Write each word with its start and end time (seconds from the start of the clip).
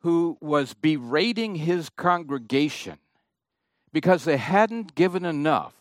who 0.00 0.36
was 0.40 0.74
berating 0.74 1.56
his 1.56 1.88
congregation 1.90 2.98
because 3.92 4.24
they 4.24 4.36
hadn't 4.36 4.94
given 4.94 5.24
enough 5.24 5.74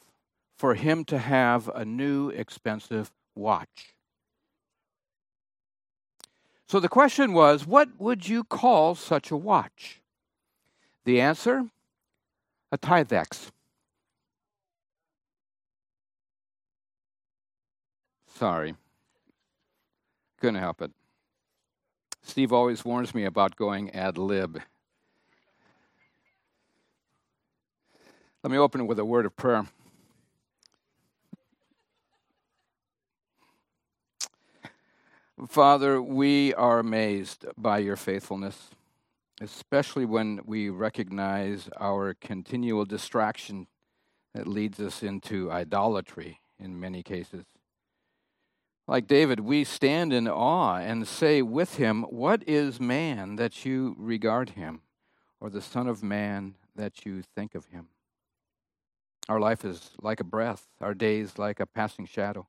for 0.57 0.75
him 0.75 1.05
to 1.05 1.17
have 1.17 1.70
a 1.70 1.86
new 1.86 2.29
expensive 2.29 3.12
watch. 3.36 3.96
So 6.68 6.79
the 6.79 6.90
question 6.90 7.34
was 7.34 7.66
what 7.66 7.90
would 7.97 8.28
you 8.28 8.44
call 8.44 8.94
such 8.96 9.32
a 9.32 9.38
watch? 9.38 10.01
The 11.06 11.22
answer 11.22 11.65
a 12.72 12.78
Timex. 12.78 13.49
Sorry. 18.36 18.76
Couldn't 20.40 20.62
help 20.62 20.81
it. 20.81 20.91
Steve 22.30 22.53
always 22.53 22.85
warns 22.85 23.16
me 23.16 23.25
about 23.25 23.55
going 23.55 23.89
ad 23.89 24.16
lib. 24.16 24.61
Let 28.43 28.51
me 28.51 28.57
open 28.59 28.81
it 28.81 28.83
with 28.83 28.99
a 28.99 29.03
word 29.03 29.25
of 29.25 29.35
prayer. 29.35 29.65
Father, 35.47 35.99
we 35.99 36.53
are 36.53 36.77
amazed 36.77 37.47
by 37.57 37.79
your 37.79 37.95
faithfulness, 37.95 38.70
especially 39.41 40.05
when 40.05 40.41
we 40.45 40.70
recognize 40.70 41.67
our 41.77 42.13
continual 42.13 42.85
distraction 42.85 43.65
that 44.35 44.45
leads 44.45 44.79
us 44.79 45.01
into 45.01 45.51
idolatry 45.51 46.41
in 46.59 46.79
many 46.79 47.01
cases. 47.01 47.45
Like 48.89 49.05
David, 49.05 49.41
we 49.41 49.66
stand 49.66 50.11
in 50.11 50.27
awe 50.27 50.77
and 50.77 51.07
say 51.07 51.43
with 51.43 51.75
him, 51.75 52.02
What 52.09 52.41
is 52.49 52.79
man 52.79 53.35
that 53.35 53.63
you 53.63 53.95
regard 53.99 54.49
him, 54.49 54.81
or 55.39 55.52
the 55.52 55.62
Son 55.62 55.85
of 55.85 56.02
Man 56.02 56.55
that 56.75 57.05
you 57.05 57.21
think 57.21 57.54
of 57.54 57.65
him? 57.65 57.90
Our 59.29 59.40
life 59.40 59.63
is 59.63 59.91
like 60.01 60.20
a 60.20 60.23
breath, 60.23 60.65
our 60.82 60.95
days 60.95 61.37
like 61.37 61.60
a 61.60 61.67
passing 61.67 62.07
shadow. 62.07 62.48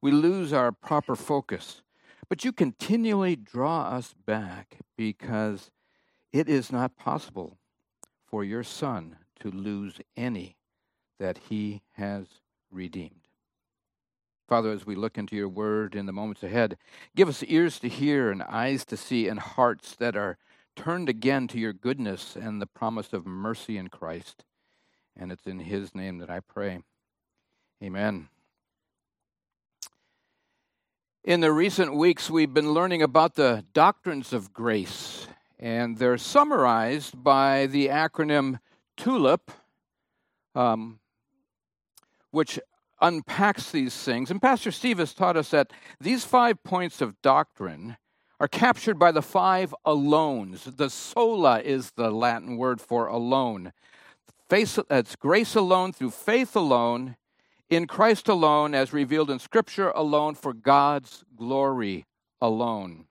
We 0.00 0.12
lose 0.12 0.52
our 0.52 0.70
proper 0.70 1.16
focus, 1.16 1.82
but 2.28 2.44
you 2.44 2.52
continually 2.52 3.34
draw 3.34 3.88
us 3.88 4.14
back 4.24 4.76
because 4.96 5.72
it 6.32 6.48
is 6.48 6.70
not 6.70 6.96
possible 6.96 7.58
for 8.24 8.44
your 8.44 8.62
Son 8.62 9.16
to 9.40 9.50
lose 9.50 9.94
any 10.16 10.56
that 11.18 11.38
he 11.48 11.82
has 11.94 12.28
redeemed. 12.70 13.19
Father, 14.50 14.72
as 14.72 14.84
we 14.84 14.96
look 14.96 15.16
into 15.16 15.36
your 15.36 15.48
word 15.48 15.94
in 15.94 16.06
the 16.06 16.12
moments 16.12 16.42
ahead, 16.42 16.76
give 17.14 17.28
us 17.28 17.44
ears 17.44 17.78
to 17.78 17.88
hear 17.88 18.32
and 18.32 18.42
eyes 18.42 18.84
to 18.86 18.96
see 18.96 19.28
and 19.28 19.38
hearts 19.38 19.94
that 19.94 20.16
are 20.16 20.38
turned 20.74 21.08
again 21.08 21.46
to 21.46 21.56
your 21.56 21.72
goodness 21.72 22.34
and 22.34 22.60
the 22.60 22.66
promise 22.66 23.12
of 23.12 23.24
mercy 23.24 23.78
in 23.78 23.86
Christ. 23.86 24.42
And 25.16 25.30
it's 25.30 25.46
in 25.46 25.60
his 25.60 25.94
name 25.94 26.18
that 26.18 26.30
I 26.30 26.40
pray. 26.40 26.80
Amen. 27.80 28.28
In 31.22 31.38
the 31.38 31.52
recent 31.52 31.94
weeks, 31.94 32.28
we've 32.28 32.52
been 32.52 32.72
learning 32.72 33.02
about 33.02 33.36
the 33.36 33.64
doctrines 33.72 34.32
of 34.32 34.52
grace, 34.52 35.28
and 35.60 35.96
they're 35.98 36.18
summarized 36.18 37.22
by 37.22 37.66
the 37.66 37.86
acronym 37.86 38.58
TULIP, 38.96 39.52
um, 40.56 40.98
which 42.32 42.58
unpacks 43.00 43.70
these 43.70 43.94
things. 43.94 44.30
And 44.30 44.40
Pastor 44.40 44.70
Steve 44.70 44.98
has 44.98 45.14
taught 45.14 45.36
us 45.36 45.50
that 45.50 45.72
these 46.00 46.24
five 46.24 46.62
points 46.62 47.00
of 47.00 47.20
doctrine 47.22 47.96
are 48.38 48.48
captured 48.48 48.98
by 48.98 49.12
the 49.12 49.22
five 49.22 49.74
alones. 49.86 50.76
The 50.76 50.90
sola 50.90 51.60
is 51.60 51.92
the 51.92 52.10
Latin 52.10 52.56
word 52.56 52.80
for 52.80 53.06
alone. 53.06 53.72
Faith, 54.48 54.78
it's 54.90 55.14
grace 55.14 55.54
alone 55.54 55.92
through 55.92 56.10
faith 56.10 56.56
alone, 56.56 57.16
in 57.68 57.86
Christ 57.86 58.28
alone, 58.28 58.74
as 58.74 58.92
revealed 58.92 59.30
in 59.30 59.38
Scripture 59.38 59.90
alone, 59.90 60.34
for 60.34 60.52
God's 60.52 61.24
glory 61.36 62.06
alone. 62.40 63.06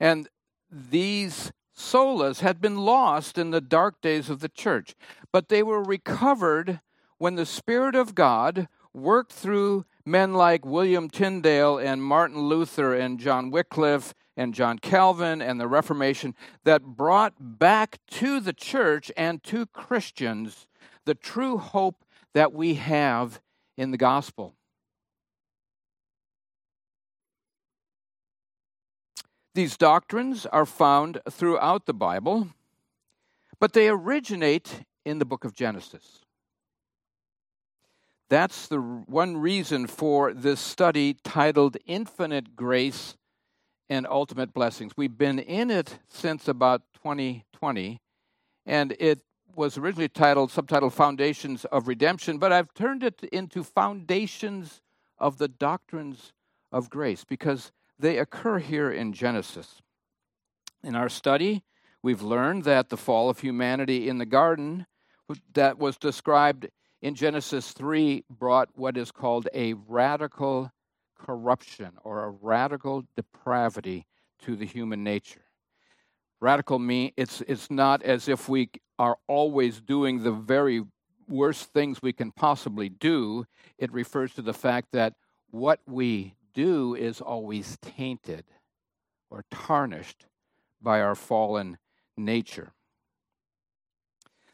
And 0.00 0.28
these 0.70 1.52
solas 1.76 2.40
had 2.40 2.60
been 2.60 2.78
lost 2.78 3.36
in 3.36 3.50
the 3.50 3.60
dark 3.60 4.00
days 4.00 4.30
of 4.30 4.40
the 4.40 4.48
church, 4.48 4.94
but 5.32 5.48
they 5.48 5.62
were 5.62 5.82
recovered 5.82 6.80
when 7.18 7.34
the 7.34 7.46
Spirit 7.46 7.94
of 7.94 8.14
God 8.14 8.68
worked 8.92 9.32
through 9.32 9.84
men 10.06 10.34
like 10.34 10.64
William 10.64 11.08
Tyndale 11.08 11.78
and 11.78 12.02
Martin 12.02 12.40
Luther 12.42 12.94
and 12.94 13.18
John 13.18 13.50
Wycliffe 13.50 14.14
and 14.36 14.54
John 14.54 14.78
Calvin 14.78 15.40
and 15.40 15.60
the 15.60 15.68
Reformation 15.68 16.34
that 16.64 16.82
brought 16.82 17.34
back 17.38 17.98
to 18.12 18.40
the 18.40 18.52
church 18.52 19.10
and 19.16 19.42
to 19.44 19.66
Christians 19.66 20.66
the 21.04 21.14
true 21.14 21.58
hope 21.58 22.04
that 22.34 22.52
we 22.52 22.74
have 22.74 23.40
in 23.76 23.90
the 23.90 23.96
gospel. 23.96 24.54
These 29.54 29.76
doctrines 29.76 30.46
are 30.46 30.66
found 30.66 31.20
throughout 31.30 31.86
the 31.86 31.94
Bible, 31.94 32.48
but 33.60 33.72
they 33.72 33.88
originate 33.88 34.82
in 35.04 35.18
the 35.18 35.24
book 35.24 35.44
of 35.44 35.54
Genesis. 35.54 36.23
That's 38.30 38.68
the 38.68 38.78
one 38.78 39.36
reason 39.36 39.86
for 39.86 40.32
this 40.32 40.58
study 40.58 41.14
titled 41.24 41.76
Infinite 41.84 42.56
Grace 42.56 43.16
and 43.90 44.06
Ultimate 44.06 44.54
Blessings. 44.54 44.92
We've 44.96 45.16
been 45.16 45.38
in 45.38 45.70
it 45.70 45.98
since 46.08 46.48
about 46.48 46.82
2020, 46.94 48.00
and 48.64 48.96
it 48.98 49.20
was 49.54 49.76
originally 49.76 50.08
titled, 50.08 50.50
subtitled 50.50 50.92
Foundations 50.92 51.66
of 51.66 51.86
Redemption, 51.86 52.38
but 52.38 52.50
I've 52.50 52.72
turned 52.72 53.02
it 53.02 53.22
into 53.30 53.62
Foundations 53.62 54.80
of 55.18 55.36
the 55.36 55.48
Doctrines 55.48 56.32
of 56.72 56.88
Grace 56.88 57.24
because 57.24 57.72
they 57.98 58.18
occur 58.18 58.58
here 58.58 58.90
in 58.90 59.12
Genesis. 59.12 59.82
In 60.82 60.96
our 60.96 61.10
study, 61.10 61.62
we've 62.02 62.22
learned 62.22 62.64
that 62.64 62.88
the 62.88 62.96
fall 62.96 63.28
of 63.28 63.40
humanity 63.40 64.08
in 64.08 64.16
the 64.16 64.26
garden 64.26 64.86
that 65.52 65.78
was 65.78 65.98
described 65.98 66.68
in 67.04 67.14
Genesis 67.14 67.72
3 67.72 68.24
brought 68.30 68.70
what 68.76 68.96
is 68.96 69.12
called 69.12 69.46
a 69.52 69.74
radical 69.74 70.72
corruption 71.18 71.92
or 72.02 72.24
a 72.24 72.30
radical 72.30 73.04
depravity 73.14 74.06
to 74.40 74.56
the 74.56 74.64
human 74.64 75.04
nature. 75.04 75.44
Radical 76.40 76.78
mean 76.78 77.12
it's 77.18 77.42
it's 77.42 77.70
not 77.70 78.02
as 78.02 78.26
if 78.26 78.48
we 78.48 78.70
are 78.98 79.18
always 79.28 79.82
doing 79.82 80.22
the 80.22 80.32
very 80.32 80.82
worst 81.28 81.74
things 81.74 82.00
we 82.00 82.14
can 82.14 82.32
possibly 82.32 82.88
do. 82.88 83.44
It 83.76 83.92
refers 83.92 84.32
to 84.34 84.42
the 84.42 84.54
fact 84.54 84.88
that 84.92 85.12
what 85.50 85.80
we 85.86 86.36
do 86.54 86.94
is 86.94 87.20
always 87.20 87.76
tainted 87.82 88.46
or 89.28 89.44
tarnished 89.50 90.24
by 90.80 91.02
our 91.02 91.14
fallen 91.14 91.76
nature. 92.16 92.72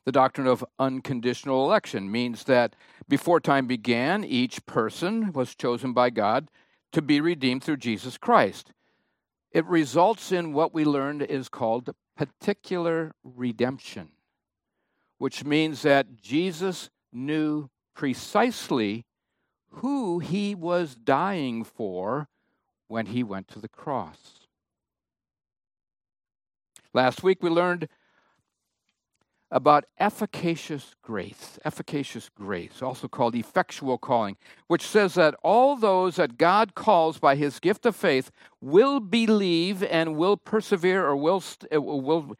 The 0.04 0.12
doctrine 0.12 0.46
of 0.46 0.64
unconditional 0.78 1.64
election 1.64 2.10
means 2.10 2.44
that 2.44 2.74
before 3.08 3.40
time 3.40 3.66
began, 3.66 4.24
each 4.24 4.64
person 4.66 5.32
was 5.32 5.54
chosen 5.54 5.92
by 5.92 6.10
God 6.10 6.50
to 6.92 7.02
be 7.02 7.20
redeemed 7.20 7.62
through 7.62 7.76
Jesus 7.76 8.16
Christ. 8.16 8.72
It 9.52 9.66
results 9.66 10.32
in 10.32 10.52
what 10.52 10.72
we 10.72 10.84
learned 10.84 11.22
is 11.22 11.48
called 11.48 11.90
particular 12.16 13.12
redemption, 13.22 14.12
which 15.18 15.44
means 15.44 15.82
that 15.82 16.16
Jesus 16.16 16.90
knew 17.12 17.68
precisely 17.94 19.04
who 19.74 20.18
he 20.18 20.54
was 20.54 20.94
dying 20.94 21.64
for 21.64 22.28
when 22.88 23.06
he 23.06 23.22
went 23.22 23.48
to 23.48 23.58
the 23.58 23.68
cross. 23.68 24.46
Last 26.92 27.22
week 27.22 27.42
we 27.42 27.50
learned 27.50 27.88
about 29.50 29.84
efficacious 29.98 30.94
grace, 31.02 31.58
efficacious 31.64 32.28
grace, 32.28 32.82
also 32.82 33.08
called 33.08 33.34
effectual 33.34 33.98
calling, 33.98 34.36
which 34.68 34.86
says 34.86 35.14
that 35.14 35.34
all 35.42 35.76
those 35.76 36.16
that 36.16 36.38
God 36.38 36.74
calls 36.74 37.18
by 37.18 37.34
his 37.34 37.58
gift 37.58 37.84
of 37.84 37.96
faith 37.96 38.30
will 38.60 39.00
believe 39.00 39.82
and 39.82 40.16
will 40.16 40.36
persevere 40.36 41.04
or 41.04 41.16
will, 41.16 41.42
uh, 41.74 41.80
will 41.80 42.36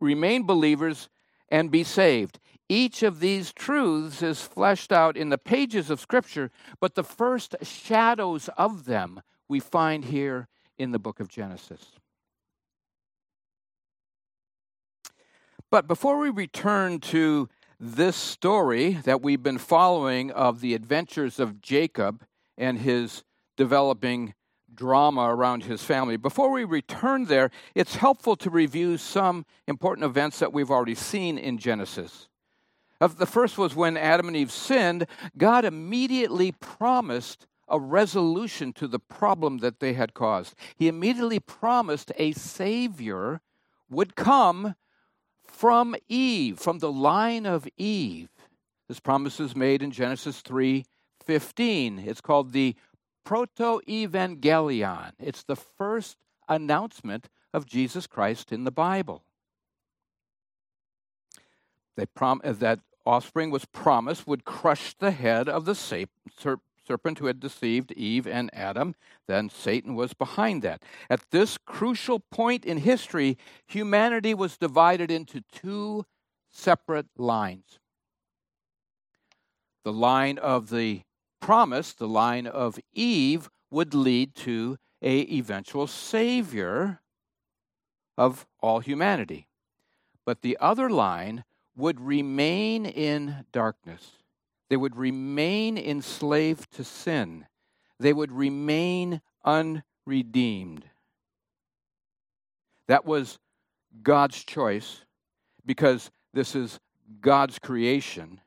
remain 0.00 0.46
believers 0.46 1.08
and 1.50 1.70
be 1.70 1.84
saved. 1.84 2.38
Each 2.68 3.02
of 3.02 3.20
these 3.20 3.52
truths 3.52 4.22
is 4.22 4.40
fleshed 4.40 4.90
out 4.90 5.18
in 5.18 5.28
the 5.28 5.38
pages 5.38 5.90
of 5.90 6.00
Scripture, 6.00 6.50
but 6.80 6.94
the 6.94 7.04
first 7.04 7.56
shadows 7.62 8.48
of 8.56 8.86
them 8.86 9.20
we 9.48 9.60
find 9.60 10.06
here 10.06 10.48
in 10.78 10.92
the 10.92 10.98
book 10.98 11.20
of 11.20 11.28
Genesis. 11.28 11.92
But 15.74 15.88
before 15.88 16.18
we 16.20 16.30
return 16.30 17.00
to 17.00 17.48
this 17.80 18.14
story 18.14 18.92
that 18.92 19.22
we've 19.22 19.42
been 19.42 19.58
following 19.58 20.30
of 20.30 20.60
the 20.60 20.72
adventures 20.72 21.40
of 21.40 21.60
Jacob 21.60 22.22
and 22.56 22.78
his 22.78 23.24
developing 23.56 24.34
drama 24.72 25.22
around 25.22 25.64
his 25.64 25.82
family. 25.82 26.16
Before 26.16 26.52
we 26.52 26.62
return 26.62 27.24
there, 27.24 27.50
it's 27.74 27.96
helpful 27.96 28.36
to 28.36 28.50
review 28.50 28.96
some 28.98 29.46
important 29.66 30.04
events 30.04 30.38
that 30.38 30.52
we've 30.52 30.70
already 30.70 30.94
seen 30.94 31.38
in 31.38 31.58
Genesis. 31.58 32.28
The 33.00 33.26
first 33.26 33.58
was 33.58 33.74
when 33.74 33.96
Adam 33.96 34.28
and 34.28 34.36
Eve 34.36 34.52
sinned, 34.52 35.08
God 35.36 35.64
immediately 35.64 36.52
promised 36.52 37.48
a 37.66 37.80
resolution 37.80 38.72
to 38.74 38.86
the 38.86 39.00
problem 39.00 39.58
that 39.58 39.80
they 39.80 39.94
had 39.94 40.14
caused. 40.14 40.54
He 40.76 40.86
immediately 40.86 41.40
promised 41.40 42.12
a 42.16 42.30
Savior 42.30 43.40
would 43.90 44.14
come 44.14 44.76
from 45.54 45.94
Eve, 46.08 46.58
from 46.58 46.80
the 46.80 46.90
line 46.90 47.46
of 47.46 47.68
Eve. 47.76 48.28
This 48.88 48.98
promise 48.98 49.38
is 49.38 49.54
made 49.54 49.82
in 49.82 49.92
Genesis 49.92 50.40
3 50.40 50.84
15. 51.24 52.00
It's 52.00 52.20
called 52.20 52.52
the 52.52 52.74
Proto 53.24 53.80
Evangelion. 53.88 55.12
It's 55.18 55.42
the 55.42 55.56
first 55.56 56.18
announcement 56.48 57.28
of 57.54 57.66
Jesus 57.66 58.06
Christ 58.06 58.52
in 58.52 58.64
the 58.64 58.70
Bible. 58.70 59.22
Prom- 62.14 62.42
that 62.44 62.80
offspring 63.06 63.50
was 63.50 63.64
promised 63.64 64.26
would 64.26 64.44
crush 64.44 64.94
the 64.94 65.12
head 65.12 65.48
of 65.48 65.64
the 65.64 65.74
serpent 66.86 67.18
who 67.18 67.26
had 67.26 67.40
deceived 67.40 67.92
Eve 67.92 68.26
and 68.26 68.50
Adam. 68.52 68.94
Then 69.26 69.48
Satan 69.48 69.94
was 69.94 70.14
behind 70.14 70.62
that. 70.62 70.82
At 71.08 71.30
this 71.30 71.58
crucial 71.58 72.20
point 72.20 72.64
in 72.64 72.78
history, 72.78 73.38
humanity 73.66 74.34
was 74.34 74.56
divided 74.56 75.10
into 75.10 75.42
two 75.52 76.04
separate 76.50 77.06
lines 77.16 77.78
the 79.84 79.92
line 79.92 80.38
of 80.38 80.70
the 80.70 81.02
promise, 81.40 81.92
the 81.92 82.08
line 82.08 82.46
of 82.46 82.78
Eve, 82.94 83.50
would 83.70 83.92
lead 83.92 84.34
to 84.34 84.78
a 85.02 85.20
eventual 85.20 85.86
savior 85.86 87.00
of 88.16 88.46
all 88.60 88.80
humanity. 88.80 89.46
But 90.24 90.40
the 90.40 90.56
other 90.58 90.88
line 90.88 91.44
would 91.76 92.00
remain 92.00 92.86
in 92.86 93.44
darkness. 93.52 94.12
They 94.70 94.76
would 94.76 94.96
remain 94.96 95.76
enslaved 95.78 96.72
to 96.72 96.84
sin. 96.84 97.46
They 98.00 98.12
would 98.12 98.32
remain 98.32 99.20
unredeemed. 99.44 100.84
That 102.88 103.04
was 103.04 103.38
God's 104.02 104.42
choice 104.42 105.02
because 105.64 106.10
this 106.32 106.54
is 106.54 106.80
God's 107.20 107.58
creation. 107.58 108.40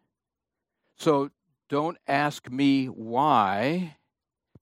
So 0.98 1.30
don't 1.70 1.98
ask 2.08 2.50
me 2.50 2.88
why, 2.88 3.98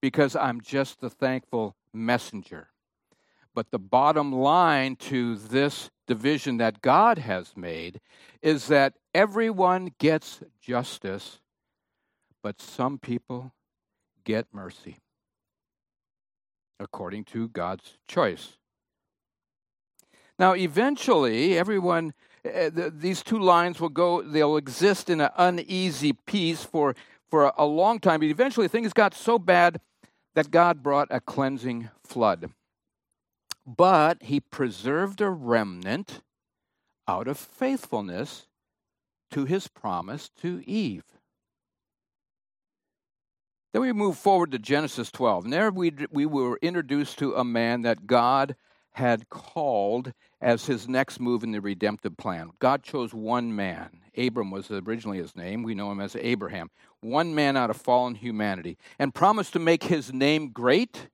because 0.01 0.35
I'm 0.35 0.61
just 0.61 1.01
the 1.01 1.09
thankful 1.09 1.75
messenger. 1.93 2.69
But 3.53 3.71
the 3.71 3.79
bottom 3.79 4.31
line 4.33 4.97
to 4.97 5.35
this 5.35 5.89
division 6.07 6.57
that 6.57 6.81
God 6.81 7.17
has 7.19 7.55
made 7.55 8.01
is 8.41 8.67
that 8.67 8.95
everyone 9.13 9.93
gets 9.97 10.41
justice, 10.61 11.39
but 12.45 12.61
some 12.61 12.99
people 12.99 13.51
get 14.23 14.45
mercy 14.53 14.97
according 16.79 17.23
to 17.23 17.47
God's 17.47 17.97
choice. 18.07 18.57
Now, 20.37 20.53
eventually, 20.53 21.57
everyone, 21.57 22.13
uh, 22.45 22.69
th- 22.69 22.93
these 22.97 23.23
two 23.23 23.39
lines 23.39 23.81
will 23.81 23.89
go, 23.89 24.21
they'll 24.21 24.57
exist 24.57 25.09
in 25.09 25.21
an 25.21 25.31
uneasy 25.35 26.13
peace 26.13 26.63
for, 26.63 26.95
for 27.31 27.45
a, 27.45 27.53
a 27.57 27.65
long 27.65 27.99
time, 27.99 28.19
but 28.19 28.29
eventually 28.29 28.67
things 28.67 28.93
got 28.93 29.15
so 29.15 29.39
bad 29.39 29.81
that 30.35 30.51
God 30.51 30.83
brought 30.83 31.07
a 31.09 31.19
cleansing 31.19 31.89
flood 32.03 32.51
but 33.65 34.21
he 34.21 34.39
preserved 34.39 35.19
a 35.19 35.31
remnant 35.31 36.21
out 37.07 37.27
of 37.27 37.39
faithfulness 37.39 38.45
to 39.31 39.45
his 39.45 39.67
promise 39.67 40.29
to 40.43 40.63
Eve. 40.69 41.14
Then 43.75 43.81
we 43.81 43.91
move 43.91 44.17
forward 44.17 44.53
to 44.53 44.57
Genesis 44.57 45.11
12. 45.11 45.43
And 45.43 45.51
there 45.51 45.69
we, 45.69 45.91
we 46.09 46.25
were 46.25 46.57
introduced 46.61 47.19
to 47.19 47.35
a 47.35 47.43
man 47.43 47.81
that 47.81 48.07
God 48.07 48.55
had 48.93 49.27
called 49.27 50.13
as 50.39 50.67
his 50.67 50.87
next 50.87 51.19
move 51.19 51.43
in 51.43 51.51
the 51.51 51.59
redemptive 51.59 52.15
plan. 52.15 52.51
God 52.59 52.83
chose 52.83 53.13
one 53.13 53.53
man. 53.53 53.99
Abram 54.17 54.49
was 54.49 54.71
originally 54.71 55.17
his 55.17 55.35
name. 55.35 55.61
We 55.61 55.75
know 55.75 55.91
him 55.91 55.99
as 55.99 56.15
Abraham. 56.15 56.69
One 57.01 57.35
man 57.35 57.57
out 57.57 57.69
of 57.69 57.75
fallen 57.75 58.15
humanity. 58.15 58.77
And 58.97 59.13
promised 59.13 59.51
to 59.51 59.59
make 59.59 59.83
his 59.83 60.13
name 60.13 60.51
great 60.53 61.09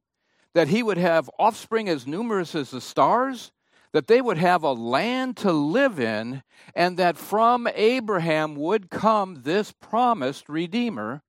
that 0.53 0.67
he 0.67 0.83
would 0.83 0.99
have 0.99 1.31
offspring 1.39 1.89
as 1.89 2.05
numerous 2.05 2.53
as 2.53 2.69
the 2.69 2.79
stars, 2.79 3.51
that 3.91 4.05
they 4.05 4.21
would 4.21 4.37
have 4.37 4.61
a 4.61 4.71
land 4.71 5.35
to 5.37 5.51
live 5.51 5.99
in, 5.99 6.43
and 6.75 6.95
that 6.97 7.17
from 7.17 7.67
Abraham 7.73 8.53
would 8.53 8.91
come 8.91 9.41
this 9.41 9.71
promised 9.71 10.47
Redeemer 10.47 11.23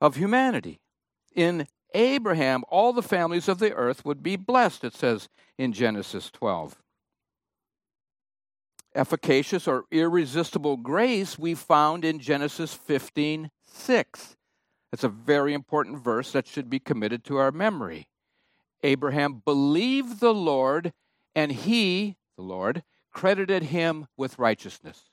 of 0.00 0.16
humanity. 0.16 0.80
In 1.34 1.66
Abraham, 1.94 2.64
all 2.68 2.92
the 2.92 3.02
families 3.02 3.48
of 3.48 3.58
the 3.58 3.72
earth 3.72 4.04
would 4.04 4.22
be 4.22 4.36
blessed, 4.36 4.84
it 4.84 4.94
says 4.94 5.28
in 5.56 5.72
Genesis 5.72 6.30
12. 6.30 6.76
Efficacious 8.94 9.68
or 9.68 9.84
irresistible 9.90 10.76
grace 10.76 11.38
we 11.38 11.54
found 11.54 12.04
in 12.04 12.18
Genesis 12.18 12.74
15 12.74 13.50
6. 13.66 14.36
That's 14.90 15.04
a 15.04 15.08
very 15.08 15.52
important 15.52 16.02
verse 16.02 16.32
that 16.32 16.46
should 16.46 16.70
be 16.70 16.80
committed 16.80 17.22
to 17.24 17.36
our 17.36 17.52
memory. 17.52 18.08
Abraham 18.82 19.42
believed 19.44 20.20
the 20.20 20.32
Lord, 20.32 20.92
and 21.34 21.52
he, 21.52 22.16
the 22.36 22.42
Lord, 22.42 22.82
credited 23.12 23.64
him 23.64 24.06
with 24.16 24.38
righteousness. 24.38 25.10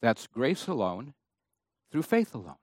That's 0.00 0.26
grace 0.26 0.66
alone, 0.66 1.14
through 1.90 2.02
faith 2.02 2.34
alone. 2.34 2.56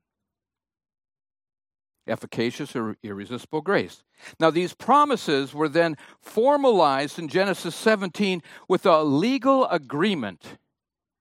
Efficacious 2.08 2.76
or 2.76 2.98
irresistible 3.04 3.62
grace. 3.62 4.04
Now, 4.40 4.52
these 4.52 4.74
promises 4.74 5.54
were 5.54 5.70
then 5.70 5.98
formalized 6.22 7.18
in 7.18 7.28
Genesis 7.28 7.76
17 7.76 8.42
with 8.68 8.86
a 8.86 9.04
legal 9.04 9.66
agreement. 9.68 10.58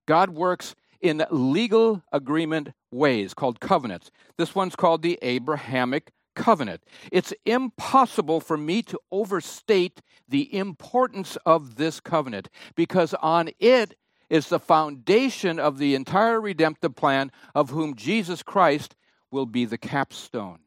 God 0.07 0.31
works 0.31 0.75
in 1.01 1.25
legal 1.31 2.03
agreement 2.13 2.71
ways 2.91 3.35
called 3.35 3.61
covenants. 3.61 4.11
This 4.39 4.55
one's 4.55 4.77
called 4.77 5.03
the 5.03 5.19
Abrahamic 5.23 6.13
covenant. 6.35 6.83
It's 7.13 7.33
impossible 7.45 8.41
for 8.41 8.57
me 8.57 8.83
to 8.83 8.99
overstate 9.11 10.01
the 10.29 10.55
importance 10.55 11.37
of 11.47 11.77
this 11.77 12.01
covenant 12.01 12.49
because 12.75 13.15
on 13.15 13.51
it 13.59 13.97
is 14.31 14.49
the 14.49 14.59
foundation 14.59 15.59
of 15.59 15.79
the 15.79 15.95
entire 15.95 16.41
redemptive 16.41 16.97
plan 16.97 17.31
of 17.55 17.71
whom 17.71 17.95
Jesus 17.95 18.43
Christ 18.43 18.97
will 19.31 19.47
be 19.47 19.65
the 19.65 19.79
capstone. 19.79 20.61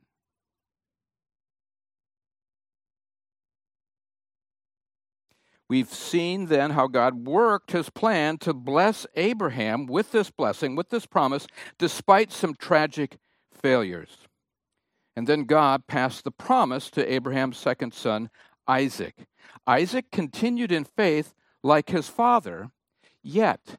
We've 5.70 5.94
seen 5.94 6.46
then 6.46 6.72
how 6.72 6.88
God 6.88 7.28
worked 7.28 7.72
his 7.72 7.90
plan 7.90 8.38
to 8.40 8.54
bless 8.54 9.06
Abraham 9.16 9.86
with 9.86 10.12
this 10.12 10.32
blessing, 10.32 10.76
with 10.76 10.90
this 10.90 11.06
promise, 11.06 11.46
despite 11.78 12.32
some 12.32 12.56
tragic 12.56 13.18
failures. 13.52 14.18
And 15.16 15.28
then 15.28 15.44
God 15.44 15.88
passed 15.88 16.24
the 16.24 16.32
promise 16.32 16.90
to 16.92 17.12
Abraham's 17.12 17.58
second 17.58 17.94
son, 17.94 18.30
Isaac. 18.68 19.28
Isaac 19.66 20.12
continued 20.12 20.72
in 20.72 20.86
faith 20.86 21.34
like 21.64 21.90
his 21.90 22.08
father, 22.08 22.70
yet, 23.22 23.78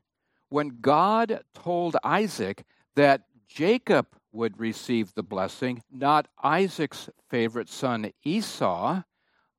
when 0.50 0.80
God 0.80 1.42
told 1.54 1.96
Isaac 2.04 2.64
that 2.96 3.22
Jacob 3.46 4.08
would 4.32 4.60
receive 4.60 5.14
the 5.14 5.22
blessing, 5.22 5.82
not 5.90 6.28
Isaac's 6.42 7.08
favorite 7.30 7.68
son 7.68 8.12
Esau, 8.24 9.02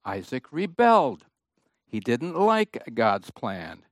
Isaac 0.05 0.51
rebelled. 0.51 1.25
He 1.89 1.99
didn't 1.99 2.35
like 2.35 2.83
God's 2.93 3.31
plan. 3.31 3.83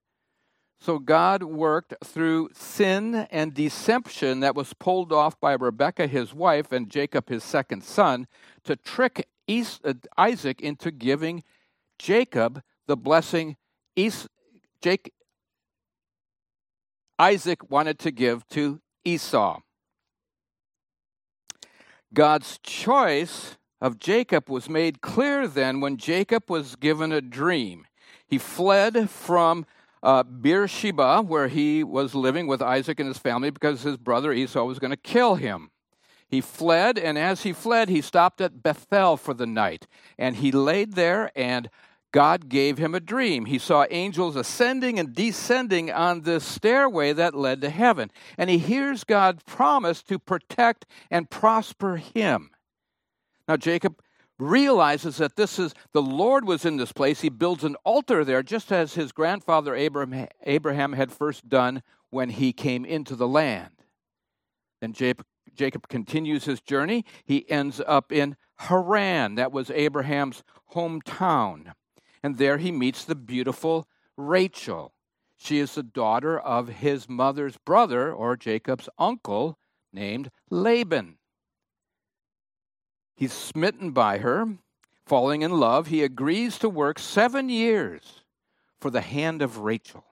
So 0.80 1.00
God 1.00 1.42
worked 1.42 1.96
through 2.04 2.50
sin 2.54 3.28
and 3.32 3.54
deception 3.54 4.42
that 4.42 4.56
was 4.56 4.74
pulled 4.76 5.12
off 5.12 5.40
by 5.40 5.54
Rebekah, 5.54 6.06
his 6.06 6.34
wife, 6.34 6.72
and 6.72 6.90
Jacob, 6.90 7.30
his 7.30 7.44
second 7.44 7.84
son, 7.84 8.28
to 8.64 8.76
trick 8.76 9.28
uh, 9.50 9.94
Isaac 10.16 10.62
into 10.62 10.92
giving 10.92 11.44
Jacob 11.98 12.62
the 12.86 12.96
blessing 12.96 13.58
Isaac 17.20 17.72
wanted 17.72 17.98
to 18.00 18.12
give 18.12 18.48
to 18.50 18.80
Esau. 19.04 19.62
God's 22.14 22.60
choice 22.62 23.58
of 23.82 24.00
Jacob 24.00 24.50
was 24.50 24.70
made 24.70 25.02
clear 25.02 25.48
then 25.48 25.82
when 25.82 25.98
Jacob 25.98 26.50
was 26.50 26.76
given 26.76 27.12
a 27.12 27.22
dream. 27.22 27.87
He 28.28 28.38
fled 28.38 29.10
from 29.10 29.66
uh, 30.04 30.24
Beersheba, 30.24 31.22
where 31.22 31.48
he 31.48 31.84
was 31.84 32.14
living 32.14 32.48
with 32.48 32.62
Isaac 32.62 33.00
and 33.00 33.08
his 33.08 33.18
family 33.18 33.50
because 33.50 33.82
his 33.82 33.98
brother 33.98 34.32
Esau 34.32 34.64
was 34.64 34.80
going 34.80 34.92
to 34.92 34.98
kill 34.98 35.36
him. 35.36 35.72
He 36.28 36.42
fled, 36.42 37.00
and 37.00 37.18
as 37.18 37.44
he 37.44 37.54
fled, 37.54 37.88
he 37.88 38.02
stopped 38.02 38.42
at 38.42 38.62
Bethel 38.62 39.16
for 39.16 39.34
the 39.34 39.46
night. 39.46 39.88
And 40.18 40.36
he 40.36 40.52
laid 40.52 40.94
there, 40.94 41.32
and 41.36 41.70
God 42.12 42.50
gave 42.50 42.78
him 42.78 42.94
a 42.94 43.00
dream. 43.00 43.46
He 43.46 43.60
saw 43.60 43.86
angels 43.90 44.36
ascending 44.36 45.00
and 45.00 45.14
descending 45.14 45.92
on 45.92 46.22
this 46.22 46.44
stairway 46.44 47.14
that 47.14 47.34
led 47.34 47.62
to 47.62 47.70
heaven. 47.70 48.12
And 48.38 48.50
he 48.50 48.58
hears 48.58 49.04
God 49.04 49.46
promise 49.46 50.02
to 50.04 50.20
protect 50.20 50.86
and 51.10 51.30
prosper 51.30 51.98
him. 51.98 52.52
Now, 53.48 53.56
Jacob 53.56 54.02
realizes 54.40 55.18
that 55.18 55.36
this 55.36 55.58
is 55.58 55.74
the 55.94 56.02
Lord 56.02 56.46
was 56.46 56.66
in 56.66 56.78
this 56.78 56.92
place. 56.92 57.22
He 57.22 57.30
builds 57.30 57.64
an 57.64 57.76
altar 57.84 58.24
there, 58.24 58.44
just 58.44 58.72
as 58.72 58.94
his 58.94 59.12
grandfather 59.12 59.76
Abraham, 59.76 60.28
Abraham 60.44 60.94
had 60.94 61.12
first 61.12 61.50
done 61.50 61.82
when 62.10 62.30
he 62.30 62.54
came 62.54 62.86
into 62.86 63.16
the 63.16 63.28
land. 63.28 63.72
Then 64.82 64.94
Jacob, 64.94 65.26
Jacob 65.54 65.88
continues 65.88 66.46
his 66.46 66.62
journey. 66.62 67.04
He 67.26 67.50
ends 67.50 67.82
up 67.86 68.12
in 68.12 68.38
Haran. 68.58 69.36
That 69.36 69.52
was 69.52 69.72
Abraham's 69.72 70.44
hometown. 70.74 71.74
And 72.24 72.38
there 72.38 72.58
he 72.58 72.72
meets 72.72 73.06
the 73.06 73.16
beautiful 73.16 73.88
Rachel. 74.16 74.94
She 75.36 75.60
is 75.60 75.76
the 75.76 75.84
daughter 75.84 76.40
of 76.40 76.68
his 76.68 77.08
mother's 77.08 77.58
brother, 77.58 78.12
or 78.12 78.36
Jacob's 78.36 78.90
uncle, 78.98 79.58
named 79.94 80.30
Laban. 80.50 81.17
He's 83.18 83.34
smitten 83.34 83.92
by 83.92 84.20
her, 84.20 84.46
falling 85.08 85.42
in 85.42 85.52
love. 85.52 85.88
He 85.88 86.04
agrees 86.04 86.60
to 86.60 86.70
work 86.70 87.00
seven 87.00 87.50
years 87.50 88.24
for 88.80 88.92
the 88.92 89.02
hand 89.02 89.42
of 89.42 89.58
Rachel. 89.58 90.06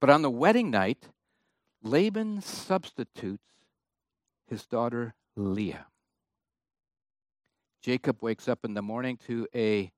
But 0.00 0.08
on 0.08 0.22
the 0.22 0.30
wedding 0.30 0.70
night, 0.70 1.08
Laban 1.82 2.40
substitutes 2.40 3.44
his 4.46 4.64
daughter 4.64 5.14
Leah. 5.36 5.86
Jacob 7.82 8.22
wakes 8.22 8.48
up 8.48 8.64
in 8.64 8.72
the 8.72 8.82
morning 8.82 9.18
to 9.26 9.46
a 9.54 9.92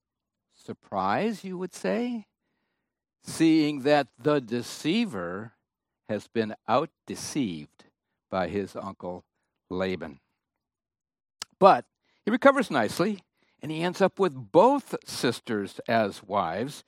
surprise, 0.55 1.45
you 1.45 1.57
would 1.57 1.73
say, 1.73 2.27
seeing 3.23 3.83
that 3.83 4.09
the 4.19 4.41
deceiver 4.41 5.53
has 6.09 6.27
been 6.27 6.55
out 6.67 6.91
deceived 7.07 7.85
by 8.29 8.49
his 8.49 8.75
uncle 8.75 9.25
Laban. 9.71 10.19
But 11.61 11.85
he 12.25 12.31
recovers 12.31 12.71
nicely, 12.71 13.23
and 13.63 13.71
he 13.71 13.83
ends 13.83 14.01
up 14.01 14.19
with 14.19 14.53
both 14.53 14.95
sisters 15.07 15.81
as 15.87 16.23
wives 16.23 16.85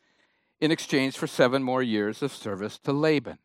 in 0.60 0.70
exchange 0.70 1.16
for 1.16 1.26
seven 1.26 1.62
more 1.62 1.82
years 1.82 2.22
of 2.22 2.32
service 2.32 2.78
to 2.80 2.92
Laban. 2.92 3.38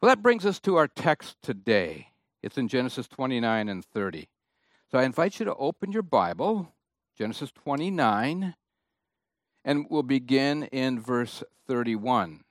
Well, 0.00 0.08
that 0.08 0.22
brings 0.22 0.46
us 0.46 0.60
to 0.60 0.76
our 0.76 0.88
text 0.88 1.36
today. 1.42 2.08
It's 2.42 2.58
in 2.58 2.68
Genesis 2.68 3.08
29 3.08 3.68
and 3.68 3.84
30. 3.84 4.28
So 4.90 4.98
I 4.98 5.04
invite 5.04 5.40
you 5.40 5.46
to 5.46 5.54
open 5.56 5.90
your 5.90 6.02
Bible, 6.02 6.72
Genesis 7.18 7.50
29, 7.50 8.54
and 9.64 9.86
we'll 9.90 10.04
begin 10.04 10.64
in 10.64 11.00
verse 11.00 11.42
31. 11.66 12.44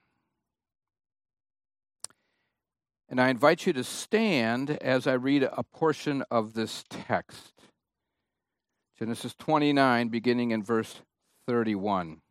And 3.08 3.20
I 3.20 3.28
invite 3.28 3.66
you 3.66 3.72
to 3.72 3.84
stand 3.84 4.70
as 4.70 5.06
I 5.06 5.14
read 5.14 5.44
a 5.44 5.62
portion 5.62 6.24
of 6.30 6.54
this 6.54 6.84
text. 6.90 7.55
Genesis 8.98 9.34
29, 9.34 10.08
beginning 10.08 10.52
in 10.52 10.62
verse 10.62 11.02
31. 11.46 12.22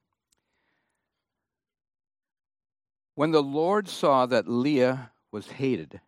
When 3.13 3.29
the 3.29 3.43
Lord 3.43 3.88
saw 3.88 4.25
that 4.25 4.48
Leah 4.48 5.12
was 5.31 5.51
hated, 5.51 6.01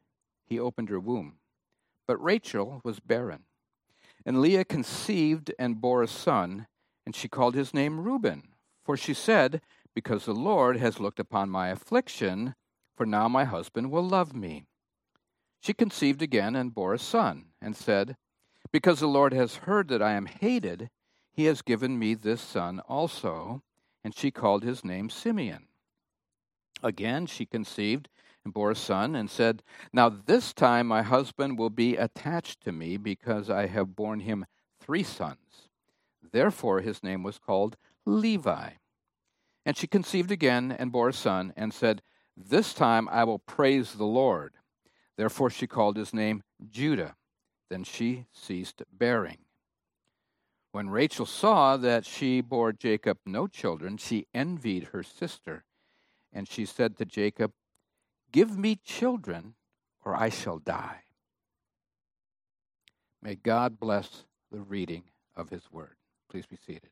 he 0.45 0.59
opened 0.59 0.89
her 0.89 0.99
womb. 0.99 1.37
But 2.07 2.23
Rachel 2.23 2.81
was 2.83 2.99
barren. 2.99 3.43
And 4.25 4.41
Leah 4.41 4.65
conceived 4.65 5.53
and 5.59 5.79
bore 5.79 6.01
a 6.01 6.07
son, 6.07 6.65
and 7.05 7.15
she 7.15 7.29
called 7.29 7.53
his 7.53 7.71
name 7.71 7.99
Reuben. 7.99 8.49
For 8.83 8.97
she 8.97 9.13
said, 9.13 9.61
Because 9.93 10.25
the 10.25 10.33
Lord 10.33 10.77
has 10.77 10.99
looked 10.99 11.19
upon 11.19 11.51
my 11.51 11.67
affliction, 11.67 12.55
for 12.95 13.05
now 13.05 13.27
my 13.27 13.43
husband 13.43 13.91
will 13.91 14.07
love 14.07 14.35
me. 14.35 14.65
She 15.61 15.73
conceived 15.73 16.23
again 16.23 16.55
and 16.55 16.73
bore 16.73 16.95
a 16.95 16.99
son, 16.99 17.49
and 17.61 17.75
said, 17.75 18.17
because 18.71 18.99
the 18.99 19.07
Lord 19.07 19.33
has 19.33 19.55
heard 19.55 19.87
that 19.89 20.01
I 20.01 20.13
am 20.13 20.25
hated, 20.25 20.89
he 21.31 21.45
has 21.45 21.61
given 21.61 21.97
me 21.99 22.13
this 22.13 22.41
son 22.41 22.79
also. 22.87 23.63
And 24.03 24.15
she 24.15 24.31
called 24.31 24.63
his 24.63 24.85
name 24.85 25.09
Simeon. 25.09 25.67
Again, 26.81 27.25
she 27.25 27.45
conceived 27.45 28.07
and 28.47 28.53
bore 28.53 28.71
a 28.71 28.75
son, 28.75 29.13
and 29.13 29.29
said, 29.29 29.61
Now 29.91 30.07
this 30.07 30.53
time 30.53 30.87
my 30.87 31.01
husband 31.01 31.59
will 31.59 31.69
be 31.69 31.97
attached 31.97 32.61
to 32.61 32.71
me, 32.71 32.95
because 32.95 33.49
I 33.49 33.67
have 33.67 33.93
borne 33.93 34.21
him 34.21 34.45
three 34.79 35.03
sons. 35.03 35.67
Therefore 36.31 36.79
his 36.79 37.03
name 37.03 37.23
was 37.23 37.39
called 37.39 37.75
Levi. 38.05 38.69
And 39.65 39.75
she 39.75 39.85
conceived 39.85 40.31
again 40.31 40.71
and 40.71 40.93
bore 40.93 41.09
a 41.09 41.13
son, 41.13 41.51
and 41.57 41.73
said, 41.73 42.01
This 42.37 42.73
time 42.73 43.09
I 43.09 43.25
will 43.25 43.39
praise 43.39 43.93
the 43.93 44.05
Lord. 44.05 44.53
Therefore 45.17 45.49
she 45.49 45.67
called 45.67 45.97
his 45.97 46.13
name 46.13 46.41
Judah. 46.69 47.17
Then 47.69 47.83
she 47.83 48.25
ceased 48.31 48.83
bearing. 48.91 49.39
When 50.71 50.89
Rachel 50.89 51.25
saw 51.25 51.77
that 51.77 52.05
she 52.05 52.41
bore 52.41 52.71
Jacob 52.71 53.17
no 53.25 53.47
children, 53.47 53.97
she 53.97 54.27
envied 54.33 54.89
her 54.93 55.03
sister. 55.03 55.65
And 56.31 56.47
she 56.47 56.65
said 56.65 56.97
to 56.97 57.05
Jacob, 57.05 57.51
Give 58.31 58.57
me 58.57 58.75
children, 58.75 59.55
or 60.05 60.15
I 60.15 60.29
shall 60.29 60.59
die. 60.59 61.03
May 63.21 63.35
God 63.35 63.79
bless 63.79 64.25
the 64.51 64.59
reading 64.59 65.03
of 65.35 65.49
his 65.49 65.71
word. 65.71 65.95
Please 66.29 66.45
be 66.45 66.57
seated. 66.57 66.89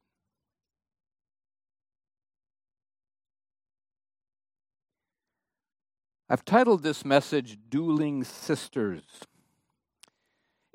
I've 6.28 6.44
titled 6.44 6.82
this 6.82 7.06
message 7.06 7.60
Dueling 7.70 8.24
Sisters. 8.24 9.04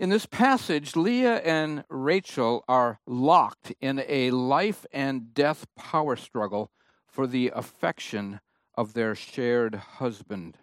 In 0.01 0.09
this 0.09 0.25
passage, 0.25 0.97
Leah 0.97 1.41
and 1.41 1.85
Rachel 1.91 2.65
are 2.67 3.01
locked 3.07 3.75
in 3.83 4.03
a 4.09 4.31
life 4.31 4.87
and 4.95 5.35
death 5.35 5.67
power 5.77 6.17
struggle 6.17 6.71
for 7.07 7.27
the 7.27 7.53
affection 7.55 8.41
of 8.75 8.95
their 8.95 9.15
shared 9.15 9.75
husband. 9.75 10.57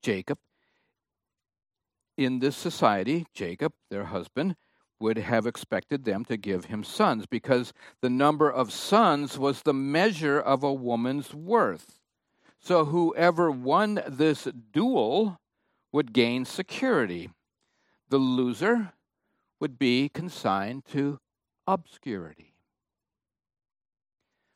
Jacob, 0.00 0.38
in 2.16 2.38
this 2.38 2.56
society, 2.56 3.26
Jacob, 3.34 3.72
their 3.90 4.04
husband, 4.04 4.54
would 5.00 5.18
have 5.18 5.44
expected 5.44 6.04
them 6.04 6.24
to 6.26 6.36
give 6.36 6.66
him 6.66 6.84
sons 6.84 7.26
because 7.26 7.72
the 8.00 8.10
number 8.10 8.48
of 8.48 8.72
sons 8.72 9.36
was 9.36 9.62
the 9.62 9.74
measure 9.74 10.38
of 10.38 10.62
a 10.62 10.72
woman's 10.72 11.34
worth. 11.34 11.98
So 12.60 12.84
whoever 12.84 13.50
won 13.50 14.04
this 14.06 14.46
duel 14.70 15.40
would 15.94 16.12
gain 16.12 16.44
security. 16.44 17.30
The 18.08 18.18
loser 18.18 18.94
would 19.60 19.78
be 19.78 20.08
consigned 20.08 20.84
to 20.86 21.20
obscurity. 21.68 22.52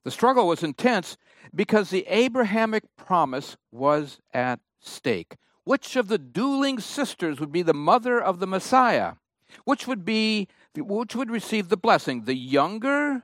The 0.04 0.10
struggle 0.10 0.48
was 0.48 0.64
intense 0.64 1.16
because 1.54 1.90
the 1.90 2.04
Abrahamic 2.08 2.82
promise 2.96 3.56
was 3.70 4.18
at 4.34 4.58
stake. 4.80 5.36
Which 5.62 5.94
of 5.94 6.08
the 6.08 6.18
dueling 6.18 6.80
sisters 6.80 7.38
would 7.38 7.52
be 7.52 7.62
the 7.62 7.72
mother 7.72 8.20
of 8.20 8.40
the 8.40 8.46
Messiah? 8.48 9.12
Which 9.64 9.86
would 9.86 10.04
be 10.04 10.48
which 10.76 11.14
would 11.14 11.30
receive 11.30 11.68
the 11.68 11.76
blessing? 11.76 12.24
The 12.24 12.34
younger 12.34 13.22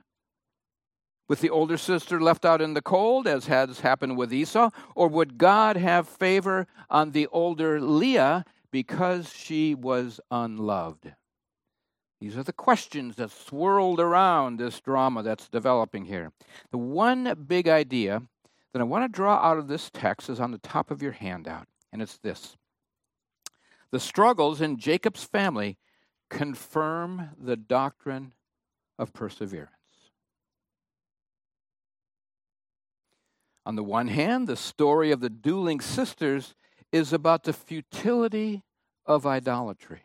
with 1.27 1.41
the 1.41 1.49
older 1.49 1.77
sister 1.77 2.21
left 2.21 2.45
out 2.45 2.61
in 2.61 2.73
the 2.73 2.81
cold, 2.81 3.27
as 3.27 3.47
has 3.47 3.79
happened 3.79 4.17
with 4.17 4.33
Esau? 4.33 4.69
Or 4.95 5.07
would 5.07 5.37
God 5.37 5.77
have 5.77 6.07
favor 6.07 6.67
on 6.89 7.11
the 7.11 7.27
older 7.27 7.81
Leah 7.81 8.45
because 8.71 9.33
she 9.33 9.73
was 9.73 10.19
unloved? 10.29 11.13
These 12.21 12.37
are 12.37 12.43
the 12.43 12.53
questions 12.53 13.17
that 13.17 13.31
swirled 13.31 13.99
around 13.99 14.57
this 14.57 14.79
drama 14.79 15.21
that's 15.21 15.49
developing 15.49 16.05
here. 16.05 16.31
The 16.71 16.77
one 16.77 17.45
big 17.47 17.67
idea 17.67 18.23
that 18.73 18.79
I 18.79 18.85
want 18.85 19.03
to 19.03 19.15
draw 19.15 19.35
out 19.35 19.57
of 19.57 19.67
this 19.67 19.89
text 19.89 20.29
is 20.29 20.39
on 20.39 20.51
the 20.51 20.57
top 20.57 20.91
of 20.91 21.01
your 21.01 21.11
handout, 21.11 21.67
and 21.91 22.01
it's 22.01 22.17
this 22.17 22.55
The 23.91 23.99
struggles 23.99 24.61
in 24.61 24.77
Jacob's 24.77 25.23
family 25.23 25.77
confirm 26.29 27.29
the 27.39 27.55
doctrine 27.55 28.33
of 28.97 29.13
perseverance. 29.13 29.71
On 33.65 33.75
the 33.75 33.83
one 33.83 34.07
hand, 34.07 34.47
the 34.47 34.55
story 34.55 35.11
of 35.11 35.21
the 35.21 35.29
dueling 35.29 35.79
sisters 35.79 36.53
is 36.91 37.11
about 37.11 37.43
the 37.43 37.53
futility 37.53 38.63
of 39.05 39.25
idolatry. 39.25 40.03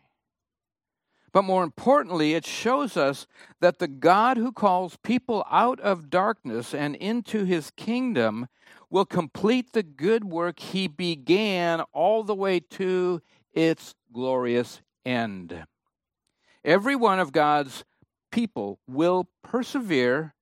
But 1.31 1.43
more 1.43 1.63
importantly, 1.63 2.33
it 2.33 2.45
shows 2.45 2.97
us 2.97 3.25
that 3.61 3.79
the 3.79 3.87
God 3.87 4.37
who 4.37 4.51
calls 4.51 4.97
people 5.03 5.45
out 5.49 5.79
of 5.79 6.09
darkness 6.09 6.73
and 6.73 6.95
into 6.95 7.45
his 7.45 7.71
kingdom 7.71 8.47
will 8.89 9.05
complete 9.05 9.71
the 9.71 9.83
good 9.83 10.25
work 10.25 10.59
he 10.59 10.87
began 10.87 11.81
all 11.93 12.23
the 12.23 12.35
way 12.35 12.59
to 12.59 13.21
its 13.53 13.95
glorious 14.11 14.81
end. 15.05 15.65
Every 16.65 16.95
one 16.95 17.19
of 17.19 17.31
God's 17.31 17.85
people 18.31 18.79
will 18.87 19.29
persevere 19.41 20.33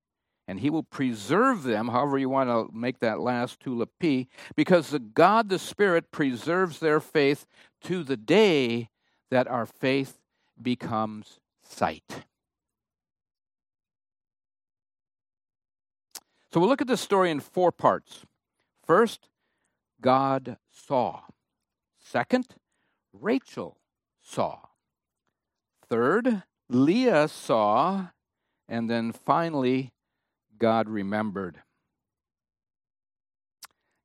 and 0.49 0.61
he 0.61 0.71
will 0.71 0.81
preserve 0.81 1.61
them, 1.61 1.89
however 1.89 2.17
you 2.17 2.27
want 2.27 2.49
to 2.49 2.75
make 2.75 2.97
that 2.97 3.19
last 3.19 3.59
tulip 3.59 3.91
P, 3.99 4.27
because 4.55 4.89
the 4.89 4.97
God 4.97 5.47
the 5.47 5.59
Spirit 5.59 6.11
preserves 6.11 6.79
their 6.79 6.99
faith 6.99 7.45
to 7.83 8.03
the 8.03 8.17
day 8.17 8.89
that 9.29 9.47
our 9.47 9.67
faith 9.67 10.17
becomes 10.59 11.39
sight. 11.61 12.25
So 16.51 16.59
we'll 16.59 16.67
look 16.67 16.81
at 16.81 16.87
this 16.87 16.99
story 16.99 17.29
in 17.29 17.41
four 17.41 17.71
parts. 17.71 18.25
First, 18.83 19.29
God 20.01 20.57
saw. 20.71 21.19
Second, 22.03 22.55
Rachel 23.13 23.77
saw. 24.19 24.57
Third, 25.87 26.41
Leah 26.67 27.27
saw. 27.27 28.07
And 28.67 28.89
then 28.89 29.11
finally, 29.11 29.91
God 30.59 30.89
remembered. 30.89 31.61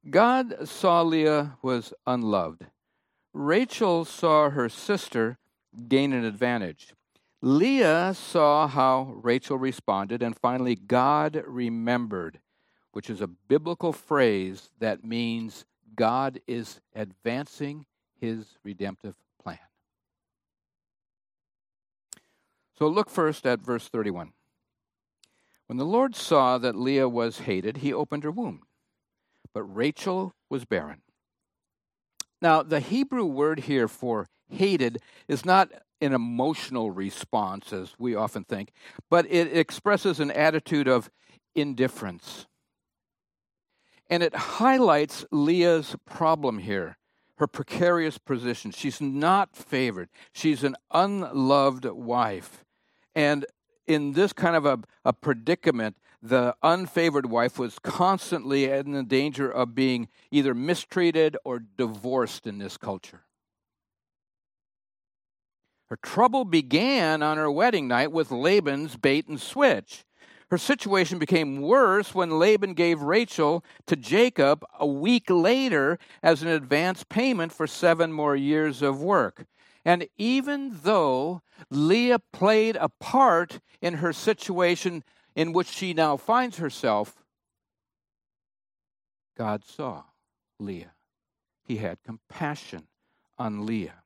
God 0.09 0.69
saw 0.69 1.03
Leah 1.03 1.57
was 1.63 1.93
unloved. 2.07 2.67
Rachel 3.33 4.05
saw 4.05 4.51
her 4.51 4.69
sister 4.69 5.39
gain 5.89 6.13
an 6.13 6.25
advantage. 6.25 6.95
Leah 7.43 8.15
saw 8.15 8.69
how 8.69 9.19
Rachel 9.23 9.59
responded, 9.59 10.23
and 10.23 10.39
finally, 10.39 10.77
God 10.77 11.43
remembered, 11.47 12.41
which 12.93 13.11
is 13.11 13.21
a 13.21 13.27
biblical 13.27 13.93
phrase 13.93 14.71
that 14.79 15.05
means 15.05 15.67
God 15.95 16.41
is 16.47 16.81
advancing 16.95 17.87
his 18.19 18.57
redemptive 18.63 19.15
plan. 19.43 19.59
So 22.79 22.89
look 22.89 23.11
first 23.11 23.47
at 23.47 23.61
verse 23.61 23.89
31. 23.89 24.33
When 25.67 25.79
the 25.79 25.85
Lord 25.85 26.15
saw 26.15 26.59
that 26.59 26.77
Leah 26.77 27.09
was 27.09 27.41
hated, 27.41 27.79
he 27.79 27.93
opened 27.93 28.25
her 28.25 28.31
womb, 28.31 28.63
but 29.53 29.63
Rachel 29.63 30.35
was 30.51 30.65
barren. 30.65 31.03
Now, 32.43 32.63
the 32.63 32.81
Hebrew 32.81 33.25
word 33.25 33.61
here 33.61 33.89
for 33.89 34.27
hated 34.51 34.99
is 35.29 35.45
not 35.45 35.71
an 36.01 36.13
emotional 36.13 36.91
response, 36.91 37.73
as 37.73 37.95
we 37.99 38.15
often 38.15 38.45
think, 38.45 38.73
but 39.09 39.27
it 39.31 39.57
expresses 39.57 40.21
an 40.21 40.31
attitude 40.31 40.87
of 40.87 41.11
indifference. 41.55 42.47
And 44.11 44.23
it 44.23 44.35
highlights 44.35 45.25
Leah's 45.31 45.97
problem 46.05 46.59
here, 46.59 46.99
her 47.39 47.47
precarious 47.47 48.19
position. 48.19 48.71
She's 48.71 49.01
not 49.01 49.57
favored, 49.57 50.11
she's 50.33 50.63
an 50.63 50.77
unloved 50.91 51.87
wife. 51.87 52.65
And 53.15 53.47
in 53.87 54.13
this 54.13 54.33
kind 54.33 54.57
of 54.57 54.67
a, 54.67 54.81
a 55.05 55.13
predicament, 55.13 55.97
the 56.23 56.57
unfavored 56.63 57.27
wife 57.27 57.59
was 57.59 57.79
constantly 57.79 58.65
in 58.65 58.93
the 58.93 59.03
danger 59.03 59.51
of 59.51 59.75
being 59.75 60.09
either 60.31 60.55
mistreated 60.55 61.37
or 61.45 61.59
divorced 61.59 62.47
in 62.47 62.59
this 62.59 62.77
culture. 62.77 63.25
Her 65.91 65.97
trouble 65.97 66.47
began 66.47 67.23
on 67.23 67.37
her 67.37 67.51
wedding 67.51 67.87
night 67.87 68.11
with 68.11 68.31
Laban's 68.31 68.97
bait 68.97 69.29
and 69.29 69.41
switch. 69.41 70.05
Her 70.51 70.59
situation 70.59 71.19
became 71.19 71.61
worse 71.61 72.15
when 72.15 72.39
Laban 72.39 72.75
gave 72.75 73.03
Rachel 73.03 73.65
to 73.87 73.97
Jacob 73.97 74.65
a 74.79 74.87
week 74.87 75.29
later 75.29 75.99
as 76.23 76.43
an 76.43 76.49
advance 76.49 77.05
payment 77.05 77.53
for 77.53 77.67
seven 77.67 78.13
more 78.13 78.37
years 78.37 78.81
of 78.81 79.03
work. 79.03 79.47
And 79.85 80.09
even 80.17 80.81
though 80.83 81.43
Leah 81.71 82.21
played 82.33 82.77
a 82.77 82.89
part 82.89 83.61
in 83.83 83.95
her 83.95 84.13
situation 84.13 85.05
in 85.37 85.53
which 85.53 85.69
she 85.69 85.93
now 85.93 86.17
finds 86.17 86.57
herself, 86.57 87.23
God 89.37 89.65
saw 89.65 90.05
Leah. 90.59 90.93
He 91.65 91.77
had 91.79 92.03
compassion 92.03 92.89
on 93.37 93.67
Leah. 93.67 94.05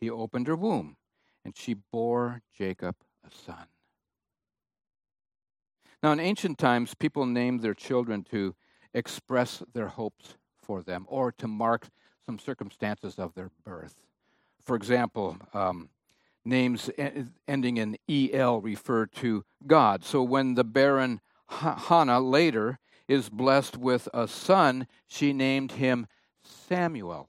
He 0.00 0.10
opened 0.10 0.46
her 0.46 0.56
womb, 0.56 0.96
and 1.44 1.56
she 1.56 1.74
bore 1.74 2.42
Jacob 2.56 2.96
a 3.24 3.30
son. 3.34 3.66
Now, 6.02 6.12
in 6.12 6.20
ancient 6.20 6.58
times, 6.58 6.94
people 6.94 7.26
named 7.26 7.60
their 7.60 7.74
children 7.74 8.24
to 8.30 8.54
express 8.94 9.62
their 9.72 9.88
hopes 9.88 10.36
for 10.58 10.82
them 10.82 11.04
or 11.08 11.30
to 11.32 11.46
mark 11.46 11.88
some 12.26 12.38
circumstances 12.38 13.18
of 13.18 13.34
their 13.34 13.50
birth. 13.64 13.94
For 14.62 14.76
example, 14.76 15.36
um, 15.54 15.88
names 16.44 16.90
ending 17.48 17.76
in 17.76 17.96
EL 18.08 18.60
refer 18.60 19.06
to 19.06 19.44
God. 19.66 20.04
So 20.04 20.22
when 20.22 20.54
the 20.54 20.64
barren 20.64 21.20
Hannah 21.48 22.20
later 22.20 22.78
is 23.08 23.28
blessed 23.28 23.76
with 23.76 24.08
a 24.14 24.28
son, 24.28 24.86
she 25.08 25.32
named 25.32 25.72
him 25.72 26.06
Samuel. 26.42 27.28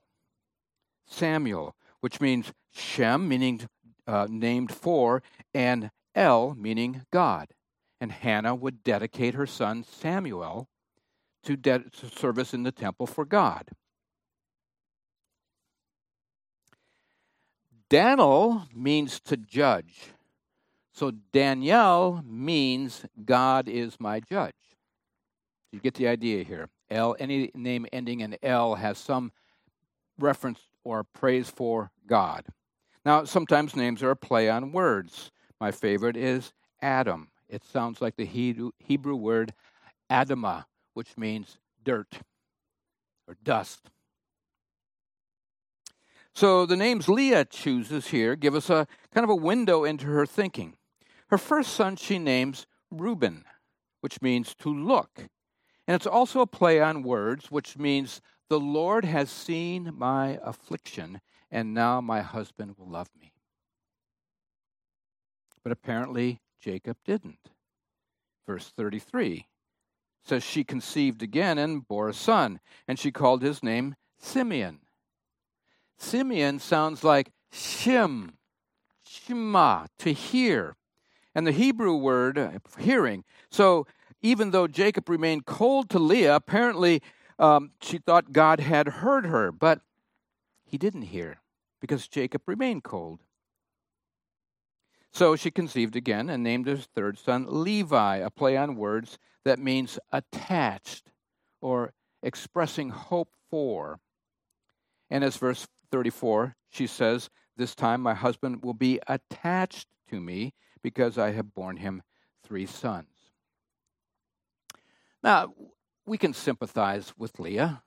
Samuel, 1.06 1.74
which 2.00 2.20
means 2.20 2.52
Shem, 2.70 3.28
meaning 3.28 3.68
uh, 4.06 4.26
named 4.30 4.72
for, 4.72 5.22
and 5.54 5.90
El, 6.14 6.54
meaning 6.54 7.04
God. 7.10 7.48
And 8.00 8.12
Hannah 8.12 8.54
would 8.54 8.82
dedicate 8.82 9.34
her 9.34 9.46
son 9.46 9.84
Samuel 9.84 10.68
to, 11.44 11.56
de- 11.56 11.90
to 11.90 12.08
service 12.08 12.54
in 12.54 12.62
the 12.62 12.72
temple 12.72 13.06
for 13.06 13.24
God. 13.24 13.70
Daniel 17.92 18.66
means 18.74 19.20
to 19.20 19.36
judge. 19.36 20.14
So 20.94 21.10
Daniel 21.10 22.22
means 22.24 23.04
God 23.22 23.68
is 23.68 24.00
my 24.00 24.18
judge. 24.18 24.54
You 25.72 25.78
get 25.78 25.92
the 25.92 26.08
idea 26.08 26.42
here. 26.42 26.70
L, 26.90 27.14
any 27.18 27.50
name 27.54 27.86
ending 27.92 28.20
in 28.20 28.38
L 28.42 28.76
has 28.76 28.96
some 28.96 29.30
reference 30.18 30.60
or 30.84 31.04
praise 31.04 31.50
for 31.50 31.90
God. 32.06 32.46
Now, 33.04 33.24
sometimes 33.24 33.76
names 33.76 34.02
are 34.02 34.12
a 34.12 34.16
play 34.16 34.48
on 34.48 34.72
words. 34.72 35.30
My 35.60 35.70
favorite 35.70 36.16
is 36.16 36.54
Adam. 36.80 37.28
It 37.50 37.62
sounds 37.62 38.00
like 38.00 38.16
the 38.16 38.24
Hebrew 38.24 39.16
word 39.16 39.52
Adamah, 40.10 40.64
which 40.94 41.18
means 41.18 41.58
dirt 41.84 42.20
or 43.28 43.36
dust. 43.44 43.90
So 46.34 46.64
the 46.64 46.76
names 46.76 47.08
Leah 47.08 47.44
chooses 47.44 48.08
here 48.08 48.36
give 48.36 48.54
us 48.54 48.70
a 48.70 48.86
kind 49.12 49.24
of 49.24 49.30
a 49.30 49.34
window 49.34 49.84
into 49.84 50.06
her 50.06 50.26
thinking. 50.26 50.76
Her 51.28 51.38
first 51.38 51.72
son 51.74 51.96
she 51.96 52.18
names 52.18 52.66
Reuben, 52.90 53.44
which 54.00 54.22
means 54.22 54.54
to 54.56 54.74
look. 54.74 55.28
And 55.86 55.94
it's 55.94 56.06
also 56.06 56.40
a 56.40 56.46
play 56.46 56.80
on 56.80 57.02
words, 57.02 57.50
which 57.50 57.76
means 57.76 58.20
the 58.48 58.60
Lord 58.60 59.04
has 59.04 59.30
seen 59.30 59.92
my 59.96 60.38
affliction, 60.42 61.20
and 61.50 61.74
now 61.74 62.00
my 62.00 62.20
husband 62.20 62.74
will 62.78 62.88
love 62.88 63.08
me. 63.20 63.32
But 65.62 65.72
apparently 65.72 66.40
Jacob 66.60 66.96
didn't. 67.04 67.50
Verse 68.46 68.72
33 68.76 69.46
says 70.24 70.42
she 70.42 70.64
conceived 70.64 71.22
again 71.22 71.58
and 71.58 71.86
bore 71.86 72.08
a 72.08 72.14
son, 72.14 72.60
and 72.86 72.98
she 72.98 73.10
called 73.10 73.42
his 73.42 73.62
name 73.62 73.96
Simeon. 74.18 74.80
Simeon 75.98 76.58
sounds 76.58 77.04
like 77.04 77.30
shim, 77.52 78.30
shema, 79.04 79.86
to 79.98 80.12
hear. 80.12 80.76
And 81.34 81.46
the 81.46 81.52
Hebrew 81.52 81.96
word, 81.96 82.38
uh, 82.38 82.50
hearing. 82.78 83.24
So 83.50 83.86
even 84.20 84.50
though 84.50 84.66
Jacob 84.66 85.08
remained 85.08 85.46
cold 85.46 85.90
to 85.90 85.98
Leah, 85.98 86.36
apparently 86.36 87.02
um, 87.38 87.72
she 87.80 87.98
thought 87.98 88.32
God 88.32 88.60
had 88.60 88.86
heard 88.88 89.26
her, 89.26 89.50
but 89.50 89.80
he 90.64 90.78
didn't 90.78 91.02
hear 91.02 91.40
because 91.80 92.06
Jacob 92.08 92.42
remained 92.46 92.84
cold. 92.84 93.20
So 95.12 95.36
she 95.36 95.50
conceived 95.50 95.94
again 95.94 96.30
and 96.30 96.42
named 96.42 96.66
her 96.66 96.76
third 96.76 97.18
son 97.18 97.46
Levi, 97.48 98.16
a 98.16 98.30
play 98.30 98.56
on 98.56 98.76
words 98.76 99.18
that 99.44 99.58
means 99.58 99.98
attached 100.10 101.10
or 101.60 101.92
expressing 102.22 102.90
hope 102.90 103.34
for. 103.50 104.00
And 105.10 105.22
as 105.22 105.36
verse 105.36 105.66
34, 105.92 106.56
she 106.70 106.86
says, 106.86 107.30
This 107.56 107.74
time 107.74 108.00
my 108.00 108.14
husband 108.14 108.64
will 108.64 108.74
be 108.74 108.98
attached 109.06 109.86
to 110.10 110.18
me 110.18 110.54
because 110.82 111.18
I 111.18 111.30
have 111.32 111.54
borne 111.54 111.76
him 111.76 112.02
three 112.42 112.66
sons. 112.66 113.06
Now, 115.22 115.54
we 116.06 116.18
can 116.18 116.32
sympathize 116.32 117.12
with 117.16 117.38
Leah, 117.38 117.82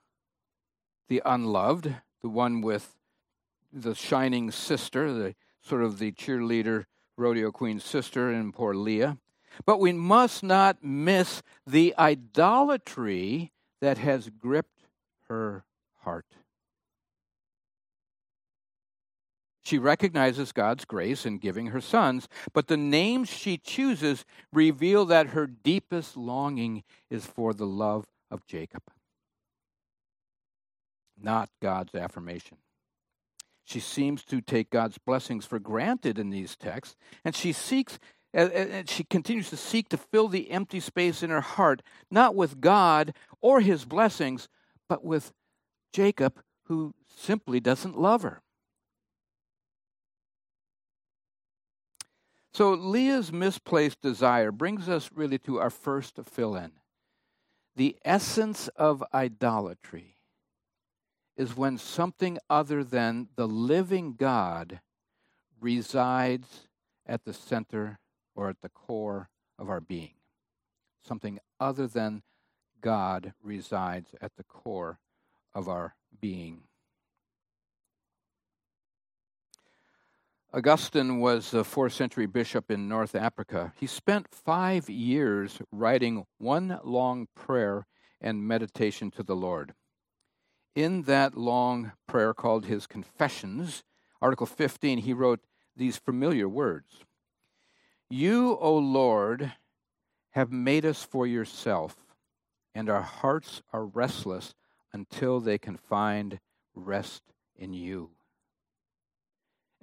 the 1.10 1.22
unloved, 1.26 1.94
the 2.22 2.30
one 2.30 2.62
with 2.62 2.96
the 3.74 3.94
shining 3.94 4.52
sister, 4.52 5.12
the 5.12 5.36
sort 5.62 5.84
of 5.84 6.00
the 6.00 6.12
cheerleader, 6.14 6.86
rodeo 7.18 7.52
queen 7.52 7.80
sister, 7.80 8.30
and 8.30 8.54
poor 8.54 8.74
Leah. 8.74 9.18
But 9.66 9.80
we 9.80 9.92
must 9.92 10.44
not 10.44 10.84
miss 10.84 11.42
the 11.66 11.94
idolatry 11.98 13.52
that 13.82 13.98
has 13.98 14.30
gripped 14.30 14.86
her 15.28 15.66
heart. 16.04 16.28
She 19.66 19.80
recognizes 19.80 20.52
God's 20.52 20.86
grace 20.86 21.26
in 21.26 21.40
giving 21.40 21.68
her 21.68 21.82
sons, 21.82 22.28
but 22.54 22.68
the 22.68 22.78
names 22.78 23.30
she 23.30 23.58
chooses 23.58 24.24
reveal 24.54 25.06
that 25.06 25.30
her 25.30 25.48
deepest 25.48 26.16
longing 26.16 26.84
is 27.10 27.26
for 27.26 27.52
the 27.52 27.66
love 27.66 28.06
of 28.30 28.46
Jacob, 28.46 28.84
not 31.20 31.50
God's 31.64 31.96
affirmation. 31.96 32.58
She 33.64 33.80
seems 33.80 34.24
to 34.26 34.40
take 34.40 34.70
God's 34.70 35.00
blessings 35.00 35.48
for 35.48 35.58
granted 35.58 36.20
in 36.20 36.30
these 36.30 36.56
texts, 36.56 36.96
and 37.24 37.36
she 37.36 37.52
seeks 37.52 37.98
and 38.36 38.90
she 38.90 39.06
continues 39.06 39.50
to 39.50 39.58
seek 39.58 39.88
to 39.90 39.98
fill 39.98 40.28
the 40.28 40.52
empty 40.52 40.82
space 40.82 41.24
in 41.24 41.30
her 41.30 41.42
heart, 41.42 41.82
not 42.12 42.36
with 42.36 42.60
God 42.60 43.14
or 43.40 43.62
his 43.62 43.86
blessings, 43.86 44.50
but 44.90 45.06
with 45.06 45.32
Jacob, 45.94 46.42
who 46.66 46.94
simply 47.08 47.62
doesn't 47.62 47.98
love 47.98 48.24
her. 48.24 48.42
So 52.56 52.72
Leah's 52.72 53.34
misplaced 53.34 54.02
desire 54.02 54.50
brings 54.50 54.88
us 54.88 55.10
really 55.14 55.38
to 55.40 55.60
our 55.60 55.70
first 55.70 56.18
fill 56.24 56.56
in. 56.56 56.72
The 57.76 57.98
essence 58.06 58.70
of 58.78 59.04
idolatry 59.14 60.16
is 61.36 61.58
when 61.58 61.78
something 61.78 62.38
other 62.50 62.82
than 62.82 63.28
the 63.36 63.46
living 63.46 64.14
God 64.14 64.80
resides 65.60 66.70
at 67.06 67.26
the 67.26 67.34
center 67.34 68.00
or 68.38 68.48
at 68.48 68.62
the 68.62 68.70
core 68.70 69.28
of 69.60 69.70
our 69.70 69.82
being. 69.82 70.14
Something 71.06 71.40
other 71.60 71.88
than 71.88 72.24
God 72.80 73.34
resides 73.44 74.16
at 74.22 74.38
the 74.38 74.46
core 74.46 75.00
of 75.54 75.68
our 75.68 75.96
being. 76.22 76.62
Augustine 80.56 81.20
was 81.20 81.54
a 81.54 81.66
fourth 81.66 81.92
century 81.92 82.28
bishop 82.28 82.72
in 82.72 82.88
North 82.88 83.14
Africa. 83.14 83.74
He 83.76 83.88
spent 83.88 84.34
five 84.34 84.90
years 84.90 85.60
writing 85.70 86.26
one 86.38 86.80
long 86.82 87.28
prayer 87.36 87.88
and 88.22 88.48
meditation 88.48 89.12
to 89.12 89.24
the 89.24 89.36
Lord. 89.36 89.74
In 90.74 91.02
that 91.02 91.36
long 91.36 91.92
prayer 92.08 92.34
called 92.34 92.68
his 92.68 92.88
Confessions, 92.88 93.84
Article 94.22 94.46
15, 94.46 95.00
he 95.00 95.12
wrote 95.12 95.42
these 95.76 95.98
familiar 95.98 96.48
words 96.48 97.04
You, 98.10 98.58
O 98.62 98.78
Lord, 98.78 99.52
have 100.30 100.54
made 100.54 100.86
us 100.86 101.04
for 101.04 101.28
yourself, 101.28 101.98
and 102.74 102.90
our 102.90 103.02
hearts 103.02 103.62
are 103.74 103.86
restless 103.86 104.56
until 104.94 105.42
they 105.42 105.58
can 105.58 105.76
find 105.76 106.40
rest 106.74 107.24
in 107.58 107.74
you. 107.74 108.12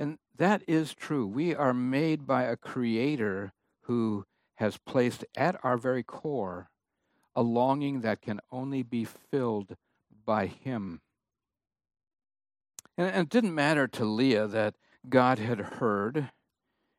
And 0.03 0.19
that 0.37 0.65
is 0.67 0.95
true. 0.95 1.29
We 1.29 1.55
are 1.55 1.73
made 1.73 2.27
by 2.27 2.43
a 2.43 2.57
creator 2.57 3.53
who 3.83 4.25
has 4.57 4.77
placed 4.77 5.25
at 5.37 5.57
our 5.63 5.79
very 5.79 6.03
core 6.03 6.71
a 7.37 7.43
longing 7.43 8.01
that 8.01 8.21
can 8.21 8.41
only 8.51 8.83
be 8.83 9.05
filled 9.05 9.77
by 10.27 10.47
him. 10.47 11.03
And 12.99 13.15
it 13.15 13.29
didn't 13.29 13.55
matter 13.55 13.87
to 13.87 14.05
Leah 14.05 14.49
that 14.49 14.75
God 15.09 15.39
had 15.39 15.61
heard 15.61 16.31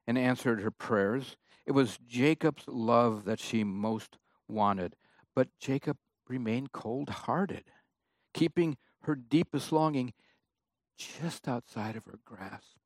and 0.08 0.18
answered 0.18 0.62
her 0.62 0.72
prayers. 0.72 1.36
It 1.66 1.74
was 1.74 2.00
Jacob's 2.08 2.64
love 2.68 3.26
that 3.26 3.42
she 3.42 3.66
most 3.66 4.18
wanted. 4.48 4.96
But 5.36 5.50
Jacob 5.60 5.98
remained 6.30 6.72
cold 6.72 7.10
hearted, 7.10 7.66
keeping 8.34 8.78
her 9.02 9.16
deepest 9.16 9.74
longing 9.74 10.14
just 10.98 11.50
outside 11.50 11.98
of 11.98 12.06
her 12.06 12.20
grasp. 12.24 12.78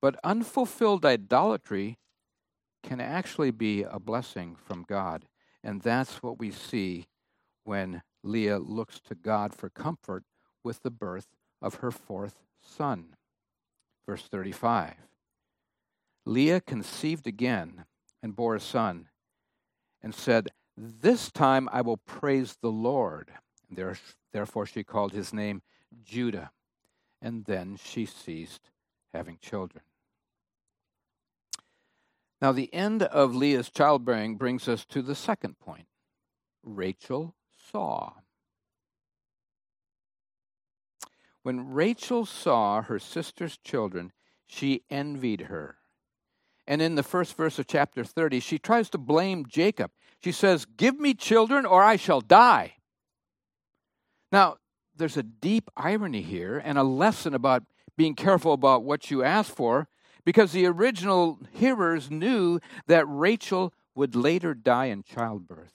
But 0.00 0.18
unfulfilled 0.22 1.04
idolatry 1.04 1.98
can 2.82 3.00
actually 3.00 3.50
be 3.50 3.82
a 3.82 3.98
blessing 3.98 4.56
from 4.56 4.84
God. 4.84 5.26
And 5.64 5.82
that's 5.82 6.22
what 6.22 6.38
we 6.38 6.50
see 6.50 7.06
when 7.64 8.02
Leah 8.22 8.58
looks 8.58 9.00
to 9.00 9.14
God 9.14 9.54
for 9.54 9.68
comfort 9.68 10.24
with 10.62 10.82
the 10.82 10.90
birth 10.90 11.26
of 11.60 11.76
her 11.76 11.90
fourth 11.90 12.42
son. 12.60 13.16
Verse 14.06 14.22
35 14.22 14.94
Leah 16.24 16.60
conceived 16.60 17.26
again 17.26 17.84
and 18.22 18.34
bore 18.34 18.56
a 18.56 18.60
son, 18.60 19.08
and 20.02 20.14
said, 20.14 20.48
This 20.76 21.30
time 21.30 21.68
I 21.72 21.80
will 21.80 21.98
praise 21.98 22.56
the 22.60 22.70
Lord. 22.70 23.30
Therefore 24.32 24.66
she 24.66 24.84
called 24.84 25.12
his 25.12 25.32
name 25.32 25.62
Judah. 26.04 26.50
And 27.22 27.44
then 27.44 27.76
she 27.82 28.06
ceased 28.06 28.70
having 29.16 29.38
children. 29.40 29.82
Now, 32.40 32.52
the 32.52 32.72
end 32.74 33.02
of 33.02 33.34
Leah's 33.34 33.70
childbearing 33.70 34.36
brings 34.36 34.68
us 34.68 34.84
to 34.86 35.00
the 35.00 35.14
second 35.14 35.58
point 35.58 35.86
Rachel 36.62 37.34
saw. 37.72 38.12
When 41.42 41.72
Rachel 41.72 42.26
saw 42.26 42.82
her 42.82 42.98
sister's 42.98 43.56
children, 43.56 44.12
she 44.46 44.82
envied 44.90 45.42
her. 45.42 45.76
And 46.66 46.82
in 46.82 46.96
the 46.96 47.04
first 47.04 47.36
verse 47.36 47.58
of 47.58 47.68
chapter 47.68 48.04
30, 48.04 48.40
she 48.40 48.58
tries 48.58 48.90
to 48.90 48.98
blame 48.98 49.46
Jacob. 49.46 49.92
She 50.22 50.32
says, 50.32 50.66
Give 50.66 50.98
me 50.98 51.14
children 51.14 51.64
or 51.64 51.82
I 51.82 51.96
shall 51.96 52.20
die. 52.20 52.74
Now, 54.32 54.56
there's 54.96 55.16
a 55.16 55.22
deep 55.22 55.70
irony 55.76 56.22
here 56.22 56.60
and 56.62 56.76
a 56.76 56.82
lesson 56.82 57.34
about 57.34 57.62
being 57.96 58.14
careful 58.14 58.52
about 58.52 58.84
what 58.84 59.10
you 59.10 59.22
ask 59.22 59.54
for 59.54 59.88
because 60.24 60.52
the 60.52 60.66
original 60.66 61.38
hearers 61.52 62.10
knew 62.10 62.60
that 62.86 63.06
Rachel 63.06 63.72
would 63.94 64.14
later 64.14 64.54
die 64.54 64.86
in 64.86 65.02
childbirth. 65.02 65.72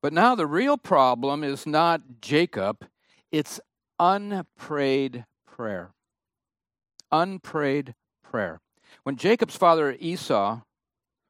But 0.00 0.12
now 0.12 0.34
the 0.34 0.46
real 0.46 0.78
problem 0.78 1.42
is 1.42 1.66
not 1.66 2.20
Jacob, 2.20 2.86
it's 3.32 3.60
unprayed 3.98 5.24
prayer. 5.46 5.90
Unprayed 7.10 7.94
prayer. 8.22 8.60
When 9.02 9.16
Jacob's 9.16 9.56
father 9.56 9.96
Esau 9.98 10.60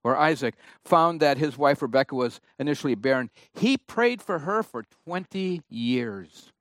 or 0.05 0.17
Isaac 0.17 0.55
found 0.85 1.21
that 1.21 1.39
his 1.39 1.57
wife 1.57 1.81
Rebekah 1.81 2.15
was 2.15 2.41
initially 2.59 2.95
barren, 2.95 3.31
he 3.55 3.77
prayed 3.77 4.21
for 4.21 4.41
her 4.41 4.63
for 4.63 4.85
20 5.07 5.63
years. 5.71 6.53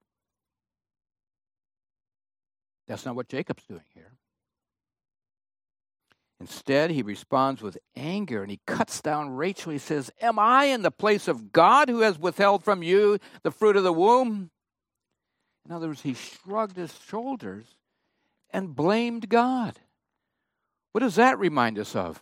That's 2.88 3.06
not 3.06 3.15
what 3.15 3.30
Jacob's 3.30 3.63
doing 3.65 3.82
here. 3.93 4.13
Instead, 6.39 6.91
he 6.91 7.02
responds 7.02 7.62
with 7.62 7.78
anger 7.95 8.43
and 8.43 8.52
he 8.52 8.60
cuts 8.67 9.02
down 9.02 9.32
Rachel. 9.32 9.71
He 9.71 9.80
says, 9.80 10.12
Am 10.21 10.38
I 10.38 10.65
in 10.65 10.84
the 10.84 10.91
place 10.91 11.28
of 11.28 11.52
God 11.52 11.89
who 11.89 12.02
has 12.02 12.19
withheld 12.19 12.63
from 12.63 12.84
you 12.84 13.17
the 13.43 13.52
fruit 13.52 13.76
of 13.76 13.84
the 13.84 13.93
womb? 13.93 14.52
In 15.65 15.71
other 15.71 15.88
words, 15.88 16.02
he 16.02 16.13
shrugged 16.13 16.78
his 16.78 16.97
shoulders 17.08 17.65
and 18.52 18.76
blamed 18.76 19.30
God. 19.30 19.80
What 20.91 21.02
does 21.02 21.15
that 21.15 21.39
remind 21.39 21.78
us 21.80 21.95
of? 21.95 22.21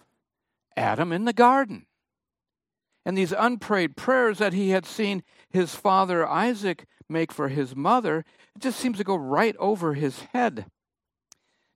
Adam 0.75 1.12
in 1.12 1.25
the 1.25 1.34
garden. 1.34 1.86
And 3.06 3.17
these 3.17 3.34
unprayed 3.38 3.95
prayers 3.95 4.39
that 4.39 4.54
he 4.54 4.69
had 4.71 4.86
seen 4.86 5.23
his 5.49 5.75
father 5.75 6.28
Isaac 6.28 6.86
make 7.10 7.32
for 7.32 7.50
his 7.50 7.76
mother, 7.76 8.26
it 8.56 8.62
just 8.62 8.80
seems 8.80 8.98
to 8.98 9.04
go 9.04 9.15
right 9.15 9.56
over 9.58 9.94
his 9.94 10.22
head. 10.34 10.65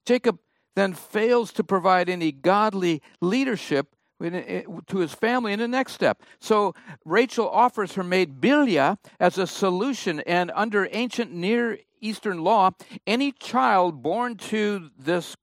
Jacob 0.05 0.39
then 0.75 0.93
fails 0.93 1.51
to 1.53 1.63
provide 1.63 2.09
any 2.09 2.31
godly 2.31 3.01
leadership 3.21 3.95
to 4.21 4.97
his 4.97 5.13
family 5.13 5.53
in 5.53 5.59
the 5.59 5.67
next 5.67 5.93
step. 5.93 6.21
So 6.41 6.73
Rachel 7.05 7.49
offers 7.49 7.93
her 7.93 8.03
maid 8.03 8.41
Bilhah 8.41 8.97
as 9.19 9.37
a 9.37 9.47
solution, 9.47 10.19
and 10.21 10.51
under 10.55 10.89
ancient 10.91 11.31
Near 11.31 11.79
Eastern 12.01 12.43
law, 12.43 12.71
any 13.07 13.31
child 13.31 14.01
born 14.03 14.35
to 14.35 14.89
this 14.97 15.35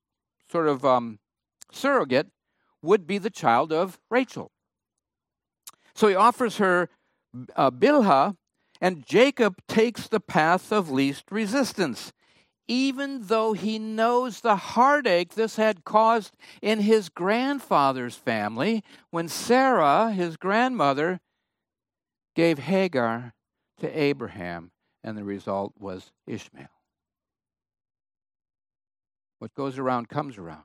sort 0.51 0.69
of 0.69 0.85
um, 0.85 1.19
surrogate 1.73 2.29
would 2.83 3.07
be 3.07 3.19
the 3.19 3.31
child 3.31 3.73
of 3.73 3.99
Rachel. 4.11 4.51
So 5.95 6.09
he 6.09 6.15
offers 6.15 6.59
her 6.59 6.91
uh, 7.57 7.71
Bilhah 7.71 8.37
and 8.81 9.07
Jacob 9.07 9.61
takes 9.67 10.09
the 10.09 10.21
path 10.21 10.73
of 10.73 10.91
least 10.91 11.25
resistance, 11.31 12.13
even 12.69 13.23
though 13.23 13.53
he 13.53 13.79
knows 13.79 14.41
the 14.41 14.57
heartache 14.57 15.35
this 15.35 15.57
had 15.57 15.85
caused 15.85 16.37
in 16.61 16.81
his 16.81 17.09
grandfather's 17.09 18.17
family 18.17 18.83
when 19.11 19.29
Sarah, 19.29 20.13
his 20.13 20.37
grandmother, 20.37 21.21
gave 22.35 22.59
Hagar 22.59 23.35
to 23.81 23.99
Abraham, 23.99 24.73
and 25.03 25.17
the 25.17 25.25
result 25.25 25.75
was 25.79 26.13
Ishmael. 26.27 26.69
What 29.39 29.55
goes 29.55 29.79
around 29.79 30.09
comes 30.09 30.39
around. 30.39 30.65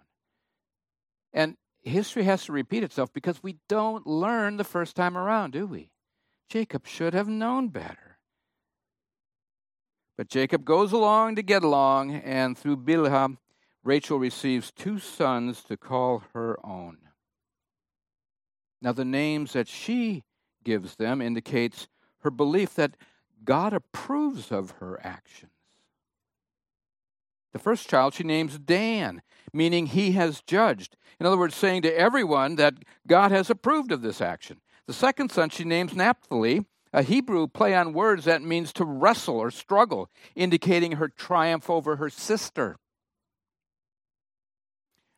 And 1.33 1.57
history 1.81 2.23
has 2.23 2.45
to 2.45 2.51
repeat 2.51 2.83
itself 2.83 3.11
because 3.13 3.43
we 3.43 3.57
don't 3.67 4.05
learn 4.07 4.57
the 4.57 4.63
first 4.63 4.95
time 4.95 5.17
around, 5.17 5.51
do 5.51 5.65
we? 5.67 5.91
Jacob 6.51 6.85
should 6.85 7.13
have 7.13 7.29
known 7.29 7.69
better. 7.69 8.17
But 10.17 10.27
Jacob 10.27 10.65
goes 10.65 10.91
along 10.91 11.37
to 11.37 11.41
get 11.41 11.63
along, 11.63 12.13
and 12.13 12.57
through 12.57 12.75
Bilhah, 12.75 13.37
Rachel 13.85 14.19
receives 14.19 14.69
two 14.69 14.99
sons 14.99 15.63
to 15.63 15.77
call 15.77 16.23
her 16.33 16.57
own. 16.61 16.97
Now, 18.81 18.91
the 18.91 19.05
names 19.05 19.53
that 19.53 19.69
she 19.69 20.25
gives 20.65 20.97
them 20.97 21.21
indicates 21.21 21.87
her 22.19 22.29
belief 22.29 22.75
that 22.75 22.97
God 23.45 23.71
approves 23.71 24.51
of 24.51 24.71
her 24.81 24.99
actions. 25.01 25.53
The 27.53 27.59
first 27.59 27.89
child 27.89 28.13
she 28.13 28.25
names 28.25 28.59
Dan, 28.59 29.21
meaning 29.53 29.85
he 29.85 30.11
has 30.13 30.41
judged. 30.41 30.97
In 31.17 31.25
other 31.25 31.37
words, 31.37 31.55
saying 31.55 31.83
to 31.83 31.97
everyone 31.97 32.57
that 32.57 32.73
God 33.07 33.31
has 33.31 33.49
approved 33.49 33.93
of 33.93 34.01
this 34.01 34.19
action. 34.19 34.59
The 34.91 34.97
second 34.97 35.31
son 35.31 35.49
she 35.49 35.63
names 35.63 35.95
Naphtali, 35.95 36.65
a 36.91 37.01
Hebrew 37.01 37.47
play 37.47 37.73
on 37.73 37.93
words 37.93 38.25
that 38.25 38.41
means 38.41 38.73
to 38.73 38.83
wrestle 38.83 39.39
or 39.39 39.49
struggle, 39.49 40.09
indicating 40.35 40.97
her 40.97 41.07
triumph 41.07 41.69
over 41.69 41.95
her 41.95 42.09
sister. 42.09 42.75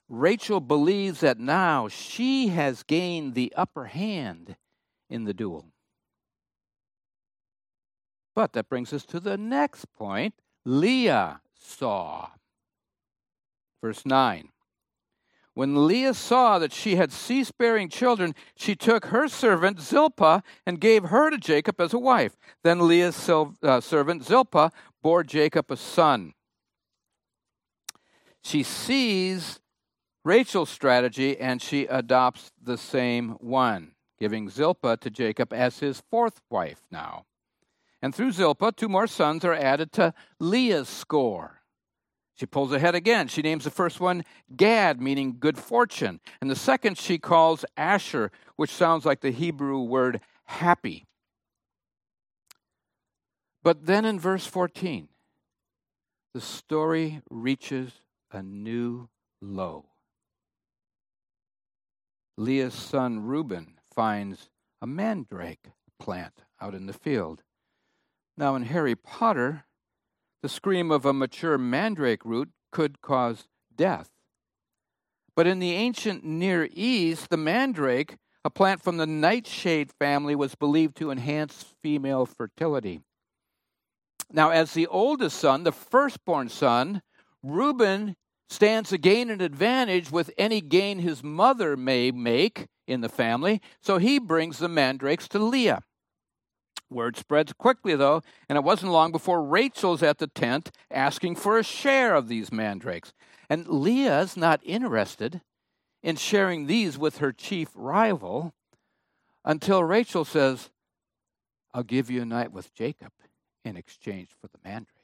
Rachel 0.08 0.60
believes 0.60 1.22
that 1.22 1.40
now 1.40 1.88
she 1.88 2.50
has 2.50 2.84
gained 2.84 3.34
the 3.34 3.52
upper 3.58 3.86
hand 3.86 4.58
in 5.10 5.24
the 5.24 5.34
duel. 5.34 5.66
But 8.36 8.54
that 8.54 8.70
brings 8.70 8.94
us 8.94 9.08
to 9.08 9.20
the 9.20 9.38
next 9.40 9.92
point. 9.92 10.36
Leah 10.66 11.42
saw. 11.60 12.30
Verse 13.82 14.06
9. 14.06 14.50
When 15.56 15.88
Leah 15.88 16.16
saw 16.16 16.58
that 16.58 16.74
she 16.74 16.96
had 16.96 17.12
ceased 17.12 17.58
bearing 17.60 17.88
children, 17.88 18.34
she 18.56 18.76
took 18.76 19.06
her 19.06 19.28
servant 19.28 19.80
Zilpah 19.80 20.42
and 20.66 20.80
gave 20.80 21.06
her 21.06 21.30
to 21.30 21.38
Jacob 21.38 21.80
as 21.80 21.94
a 21.94 22.00
wife. 22.00 22.36
Then 22.64 22.88
Leah's 22.88 23.30
uh, 23.30 23.80
servant 23.80 24.24
Zilpah 24.24 24.72
bore 25.04 25.24
Jacob 25.24 25.70
a 25.70 25.78
son. 25.78 26.34
She 28.44 28.64
sees 28.64 29.60
Rachel's 30.26 30.70
strategy 30.70 31.40
and 31.40 31.62
she 31.62 31.86
adopts 31.86 32.52
the 32.62 32.78
same 32.78 33.32
one, 33.40 33.92
giving 34.20 34.50
Zilpah 34.50 34.98
to 34.98 35.10
Jacob 35.12 35.54
as 35.54 35.80
his 35.80 36.02
fourth 36.10 36.42
wife 36.50 36.82
now. 36.90 37.26
And 38.02 38.14
through 38.14 38.32
Zilpah, 38.32 38.72
two 38.72 38.90
more 38.90 39.08
sons 39.08 39.46
are 39.46 39.54
added 39.54 39.92
to 39.94 40.14
Leah's 40.40 40.90
score. 40.90 41.63
She 42.36 42.46
pulls 42.46 42.72
ahead 42.72 42.96
again. 42.96 43.28
She 43.28 43.42
names 43.42 43.64
the 43.64 43.70
first 43.70 44.00
one 44.00 44.24
Gad, 44.56 45.02
meaning 45.02 45.38
good 45.40 45.58
fortune. 45.58 46.20
And 46.42 46.50
the 46.50 46.56
second 46.56 46.98
she 46.98 47.18
calls 47.18 47.64
Asher, 47.78 48.32
which 48.56 48.72
sounds 48.72 49.06
like 49.06 49.22
the 49.22 49.32
Hebrew 49.32 49.82
word 49.82 50.20
happy. 50.46 51.06
But 53.62 53.86
then 53.86 54.04
in 54.04 54.20
verse 54.20 54.46
14, 54.46 55.08
the 56.34 56.42
story 56.42 57.22
reaches 57.30 57.94
a 58.32 58.42
new 58.42 59.10
low. 59.42 59.86
Leah's 62.38 62.74
son 62.74 63.26
Reuben 63.26 63.76
finds 63.94 64.50
a 64.82 64.88
mandrake 64.88 65.68
plant 66.00 66.42
out 66.60 66.74
in 66.74 66.88
the 66.88 66.94
field. 66.94 67.44
Now, 68.36 68.56
in 68.56 68.64
Harry 68.64 68.96
Potter, 68.96 69.66
the 70.44 70.50
scream 70.50 70.92
of 70.92 71.06
a 71.06 71.14
mature 71.14 71.58
mandrake 71.58 72.24
root 72.26 72.50
could 72.70 73.02
cause 73.02 73.48
death. 73.76 74.10
But 75.38 75.48
in 75.48 75.60
the 75.60 75.72
ancient 75.72 76.26
Near 76.26 76.68
East, 76.74 77.30
the 77.30 77.38
mandrake, 77.38 78.18
a 78.44 78.50
plant 78.50 78.84
from 78.84 78.98
the 78.98 79.08
nightshade 79.08 79.90
family, 79.98 80.36
was 80.36 80.54
believed 80.54 80.98
to 80.98 81.12
enhance 81.12 81.74
female 81.82 82.26
fertility. 82.26 83.00
Now, 84.32 84.50
as 84.50 84.74
the 84.74 84.86
oldest 84.88 85.40
son, 85.40 85.64
the 85.64 85.72
firstborn 85.72 86.50
son, 86.50 87.02
Reuben 87.42 88.18
stands 88.50 88.90
to 88.90 88.98
gain 88.98 89.30
an 89.30 89.40
advantage 89.40 90.12
with 90.12 90.30
any 90.38 90.60
gain 90.60 91.00
his 91.00 91.24
mother 91.24 91.78
may 91.78 92.12
make 92.12 92.68
in 92.86 93.00
the 93.00 93.10
family, 93.10 93.62
so 93.82 93.98
he 93.98 94.20
brings 94.20 94.60
the 94.60 94.68
mandrakes 94.68 95.30
to 95.30 95.40
Leah. 95.40 95.84
Word 96.94 97.18
spreads 97.18 97.54
quickly, 97.54 97.96
though, 97.96 98.22
and 98.48 98.58
it 98.58 98.64
wasn't 98.64 98.92
long 98.92 99.12
before 99.12 99.44
Rachel's 99.44 100.04
at 100.04 100.20
the 100.20 100.28
tent 100.28 100.72
asking 100.92 101.36
for 101.36 101.58
a 101.58 101.64
share 101.64 102.16
of 102.16 102.28
these 102.28 102.52
mandrakes. 102.52 103.14
And 103.50 103.68
Leah's 103.68 104.38
not 104.38 104.62
interested 104.64 105.42
in 106.02 106.16
sharing 106.16 106.68
these 106.68 106.98
with 106.98 107.18
her 107.18 107.32
chief 107.32 107.70
rival 107.76 108.54
until 109.44 109.84
Rachel 109.84 110.26
says, 110.26 110.70
I'll 111.74 111.84
give 111.84 112.10
you 112.10 112.22
a 112.22 112.26
night 112.26 112.52
with 112.52 112.74
Jacob 112.74 113.12
in 113.66 113.78
exchange 113.78 114.30
for 114.40 114.48
the 114.48 114.60
mandrakes. 114.64 115.00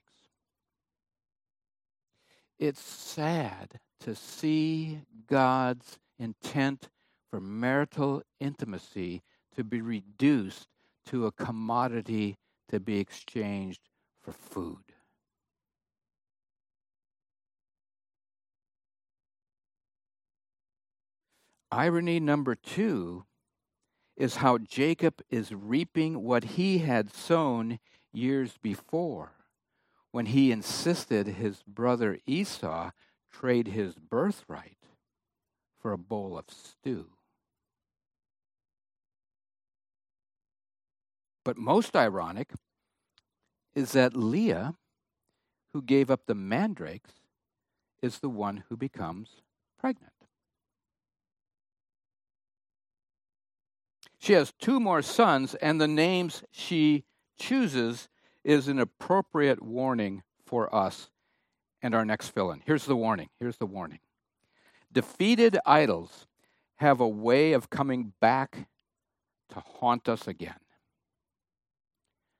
It's 2.60 2.82
sad 2.82 3.80
to 4.02 4.16
see 4.16 5.02
God's 5.28 5.98
intent 6.20 6.90
for 7.30 7.40
marital 7.40 8.22
intimacy 8.40 9.24
to 9.56 9.64
be 9.64 9.82
reduced 9.82 10.68
to 11.08 11.26
a 11.26 11.32
commodity 11.32 12.38
to 12.70 12.80
be 12.80 13.00
exchanged 13.00 13.82
for 14.22 14.32
food. 14.32 14.84
Irony 21.72 22.20
number 22.20 22.56
two 22.56 23.26
is 24.18 24.38
how 24.38 24.58
Jacob 24.58 25.22
is 25.30 25.54
reaping 25.54 26.24
what 26.24 26.44
he 26.44 26.80
had 26.80 27.14
sown 27.14 27.80
years 28.12 28.58
before 28.62 29.32
when 30.12 30.28
he 30.28 30.52
insisted 30.52 31.28
his 31.28 31.62
brother 31.64 32.20
Esau 32.26 32.92
trade 33.32 33.68
his 33.68 33.94
birthright 33.94 34.78
for 35.80 35.94
a 35.94 35.98
bowl 35.98 36.38
of 36.38 36.46
stew. 36.50 37.06
But 41.44 41.58
most 41.58 41.96
ironic 41.96 42.52
is 43.74 43.94
that 43.94 44.16
Leah, 44.16 44.76
who 45.74 45.82
gave 45.82 46.12
up 46.12 46.22
the 46.26 46.36
mandrakes, 46.36 47.12
is 48.02 48.20
the 48.20 48.30
one 48.30 48.64
who 48.70 48.78
becomes 48.78 49.42
pregnant. 49.78 50.14
She 54.20 54.34
has 54.34 54.54
two 54.60 54.80
more 54.80 55.02
sons, 55.02 55.56
and 55.56 55.80
the 55.80 55.88
names 55.88 56.44
she 56.52 57.06
chooses 57.40 58.10
is 58.44 58.68
an 58.68 58.80
appropriate 58.80 59.62
warning 59.62 60.24
for 60.46 60.74
us 60.74 61.10
and 61.82 61.96
our 61.96 62.04
next 62.04 62.30
fill 62.30 62.52
in. 62.52 62.62
Here's 62.66 62.86
the 62.86 62.96
warning. 62.96 63.30
Here's 63.40 63.58
the 63.58 63.66
warning. 63.66 64.00
Defeated 64.92 65.58
idols 65.66 66.28
have 66.78 67.00
a 67.00 67.08
way 67.08 67.54
of 67.54 67.70
coming 67.70 68.14
back 68.20 68.68
to 69.50 69.60
haunt 69.60 70.10
us 70.10 70.28
again. 70.28 70.60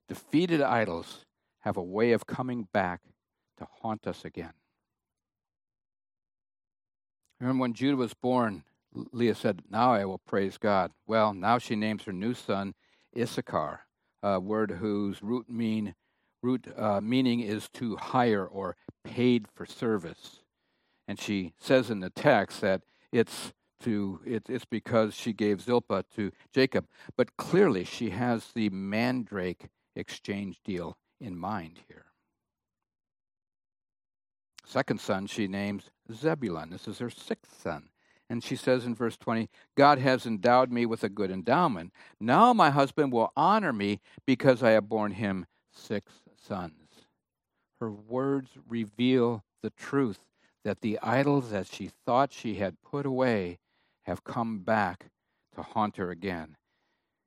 Defeated 0.10 0.60
idols 0.60 1.26
have 1.60 1.78
a 1.78 1.84
way 1.84 2.14
of 2.14 2.26
coming 2.26 2.68
back 2.74 3.02
to 3.60 3.68
haunt 3.82 4.08
us 4.08 4.26
again. 4.26 4.54
Remember 7.40 7.62
when 7.62 7.74
Judah 7.74 7.96
was 7.96 8.16
born, 8.16 8.64
Leah 8.92 9.36
said, 9.36 9.62
Now 9.70 9.94
I 9.94 10.06
will 10.06 10.18
praise 10.18 10.58
God. 10.58 10.92
Well, 11.06 11.34
now 11.34 11.60
she 11.60 11.76
names 11.76 12.04
her 12.04 12.12
new 12.12 12.34
son 12.34 12.74
Issachar, 13.16 13.82
a 14.24 14.40
word 14.40 14.72
whose 14.72 15.22
root 15.22 15.48
mean 15.48 15.94
root 16.42 16.68
uh, 16.76 17.02
meaning 17.02 17.42
is 17.42 17.70
to 17.74 17.98
hire 17.98 18.46
or 18.46 18.78
paid 19.04 19.46
for 19.54 19.66
service. 19.66 20.42
And 21.08 21.20
she 21.20 21.54
says 21.60 21.90
in 21.90 22.00
the 22.00 22.10
text 22.10 22.62
that 22.62 22.82
it's 23.12 23.54
to 23.84 24.22
it, 24.26 24.50
it's 24.50 24.66
because 24.66 25.16
she 25.16 25.34
gave 25.34 25.62
Zilpah 25.62 26.04
to 26.16 26.32
Jacob. 26.54 26.88
But 27.16 27.38
clearly 27.38 27.84
she 27.84 28.10
has 28.12 28.48
the 28.54 28.70
mandrake 28.70 29.70
exchange 29.96 30.60
deal 30.64 30.98
in 31.20 31.38
mind 31.38 31.80
here. 31.88 32.06
Second 34.66 35.00
son 35.00 35.28
she 35.28 35.48
names 35.48 35.90
Zebulun. 36.14 36.70
This 36.70 36.88
is 36.88 37.00
her 37.00 37.10
sixth 37.10 37.62
son. 37.62 37.90
And 38.30 38.44
she 38.44 38.56
says 38.56 38.86
in 38.86 38.94
verse 38.94 39.18
20, 39.18 39.50
God 39.76 39.98
has 39.98 40.28
endowed 40.28 40.72
me 40.72 40.86
with 40.86 41.04
a 41.04 41.10
good 41.10 41.32
endowment. 41.32 41.92
Now 42.20 42.54
my 42.54 42.70
husband 42.70 43.12
will 43.12 43.34
honor 43.36 43.74
me 43.74 44.02
because 44.28 44.62
I 44.62 44.72
have 44.72 44.88
borne 44.88 45.14
him 45.14 45.48
six 45.72 46.14
sons. 46.38 47.08
Her 47.80 47.92
words 47.92 48.52
reveal 48.68 49.44
the 49.64 49.72
truth 49.72 50.20
that 50.64 50.82
the 50.82 51.00
idols 51.02 51.50
that 51.50 51.66
she 51.66 51.90
thought 52.06 52.32
she 52.32 52.56
had 52.56 52.82
put 52.84 53.06
away 53.06 53.58
have 54.04 54.24
come 54.24 54.60
back 54.60 55.10
to 55.56 55.64
haunt 55.64 55.98
her 55.98 56.12
again. 56.12 56.58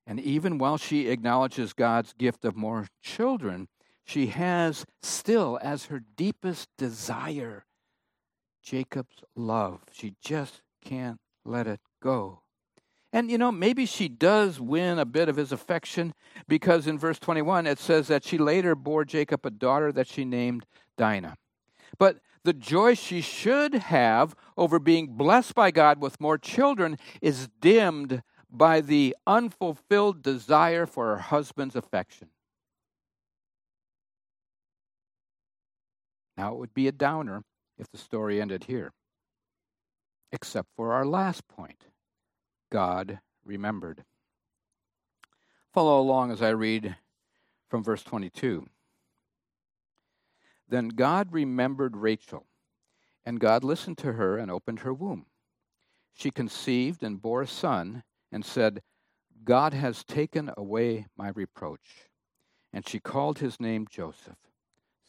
And 0.06 0.18
even 0.20 0.58
while 0.58 0.78
she 0.78 1.08
acknowledges 1.08 1.72
God's 1.72 2.12
gift 2.12 2.44
of 2.44 2.56
more 2.56 2.88
children, 3.02 3.68
she 4.04 4.26
has 4.26 4.84
still 5.02 5.58
as 5.62 5.86
her 5.86 6.02
deepest 6.16 6.68
desire 6.76 7.64
Jacob's 8.62 9.22
love. 9.36 9.80
She 9.92 10.14
just 10.20 10.62
can't 10.84 11.18
let 11.44 11.66
it 11.66 11.80
go. 12.02 12.42
And 13.12 13.30
you 13.30 13.36
know, 13.36 13.52
maybe 13.52 13.84
she 13.84 14.08
does 14.08 14.58
win 14.58 14.98
a 14.98 15.04
bit 15.04 15.28
of 15.28 15.36
his 15.36 15.52
affection 15.52 16.14
because 16.48 16.86
in 16.86 16.98
verse 16.98 17.18
21 17.18 17.66
it 17.66 17.78
says 17.78 18.08
that 18.08 18.24
she 18.24 18.38
later 18.38 18.74
bore 18.74 19.04
Jacob 19.04 19.44
a 19.44 19.50
daughter 19.50 19.92
that 19.92 20.08
she 20.08 20.24
named 20.24 20.64
Dinah. 20.96 21.36
But 21.98 22.20
the 22.44 22.54
joy 22.54 22.94
she 22.94 23.20
should 23.20 23.74
have 23.74 24.34
over 24.56 24.78
being 24.78 25.08
blessed 25.08 25.54
by 25.54 25.70
God 25.70 26.00
with 26.00 26.20
more 26.20 26.38
children 26.38 26.96
is 27.20 27.48
dimmed 27.60 28.22
by 28.52 28.82
the 28.82 29.16
unfulfilled 29.26 30.22
desire 30.22 30.84
for 30.84 31.06
her 31.06 31.18
husband's 31.18 31.74
affection. 31.74 32.28
Now, 36.36 36.52
it 36.52 36.58
would 36.58 36.74
be 36.74 36.86
a 36.86 36.92
downer 36.92 37.44
if 37.78 37.90
the 37.90 37.98
story 37.98 38.40
ended 38.40 38.64
here, 38.64 38.92
except 40.30 40.68
for 40.76 40.92
our 40.92 41.06
last 41.06 41.48
point 41.48 41.86
God 42.70 43.20
remembered. 43.44 44.04
Follow 45.72 45.98
along 45.98 46.30
as 46.30 46.42
I 46.42 46.50
read 46.50 46.96
from 47.68 47.82
verse 47.82 48.02
22. 48.02 48.66
Then 50.68 50.88
God 50.88 51.32
remembered 51.32 51.96
Rachel, 51.96 52.46
and 53.24 53.40
God 53.40 53.64
listened 53.64 53.98
to 53.98 54.12
her 54.12 54.36
and 54.36 54.50
opened 54.50 54.80
her 54.80 54.92
womb. 54.92 55.26
She 56.12 56.30
conceived 56.30 57.02
and 57.02 57.20
bore 57.20 57.42
a 57.42 57.46
son, 57.46 58.02
and 58.33 58.45
said, 58.45 58.83
God 59.45 59.75
has 59.75 60.03
taken 60.03 60.51
away 60.57 61.07
my 61.16 61.29
reproach. 61.29 62.09
And 62.73 62.88
she 62.88 62.99
called 62.99 63.38
his 63.38 63.61
name 63.61 63.87
Joseph, 63.88 64.38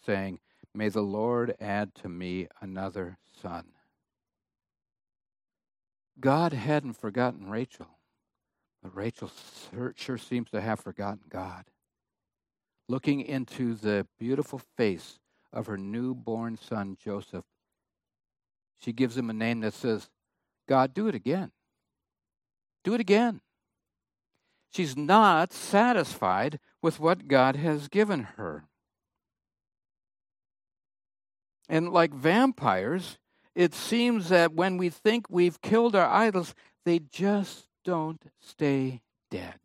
saying, 0.05 0.39
May 0.75 0.89
the 0.89 1.01
Lord 1.01 1.55
add 1.61 1.95
to 1.95 2.09
me 2.09 2.47
another 2.61 3.17
son. 3.41 3.65
God 6.19 6.53
hadn't 6.53 6.93
forgotten 6.93 7.49
Rachel, 7.49 7.87
but 8.81 8.95
Rachel 8.95 9.31
sure 9.95 10.17
seems 10.17 10.49
to 10.51 10.61
have 10.61 10.79
forgotten 10.79 11.21
God. 11.29 11.65
Looking 12.89 13.21
into 13.21 13.75
the 13.75 14.05
beautiful 14.19 14.59
face 14.77 15.19
of 15.53 15.67
her 15.67 15.77
newborn 15.77 16.57
son, 16.57 16.97
Joseph, 17.01 17.45
she 18.79 18.91
gives 18.91 19.17
him 19.17 19.29
a 19.29 19.33
name 19.33 19.61
that 19.61 19.73
says, 19.73 20.09
God, 20.67 20.93
do 20.93 21.07
it 21.07 21.15
again. 21.15 21.51
Do 22.83 22.93
it 22.93 23.01
again. 23.01 23.41
She's 24.71 24.97
not 24.97 25.53
satisfied 25.53 26.59
with 26.81 26.99
what 26.99 27.27
God 27.27 27.55
has 27.55 27.87
given 27.87 28.23
her. 28.37 28.65
And 31.69 31.93
like 31.93 32.13
vampires, 32.13 33.17
it 33.55 33.73
seems 33.73 34.29
that 34.29 34.53
when 34.53 34.77
we 34.77 34.89
think 34.89 35.27
we've 35.29 35.61
killed 35.61 35.95
our 35.95 36.07
idols, 36.07 36.55
they 36.85 36.99
just 36.99 37.67
don't 37.85 38.21
stay 38.41 39.01
dead. 39.29 39.59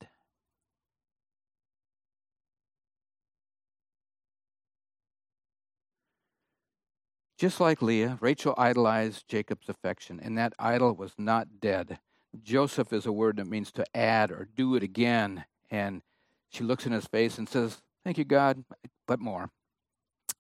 Just 7.38 7.60
like 7.60 7.80
Leah, 7.80 8.18
Rachel 8.20 8.54
idolized 8.58 9.28
Jacob's 9.28 9.68
affection, 9.68 10.18
and 10.20 10.36
that 10.36 10.54
idol 10.58 10.92
was 10.92 11.12
not 11.16 11.60
dead. 11.60 12.00
Joseph 12.42 12.92
is 12.92 13.06
a 13.06 13.12
word 13.12 13.36
that 13.36 13.46
means 13.46 13.72
to 13.72 13.84
add 13.96 14.30
or 14.30 14.48
do 14.56 14.74
it 14.74 14.82
again. 14.82 15.44
And 15.70 16.02
she 16.50 16.64
looks 16.64 16.86
in 16.86 16.92
his 16.92 17.06
face 17.06 17.38
and 17.38 17.48
says, 17.48 17.82
Thank 18.04 18.18
you, 18.18 18.24
God, 18.24 18.64
but 19.06 19.20
more. 19.20 19.50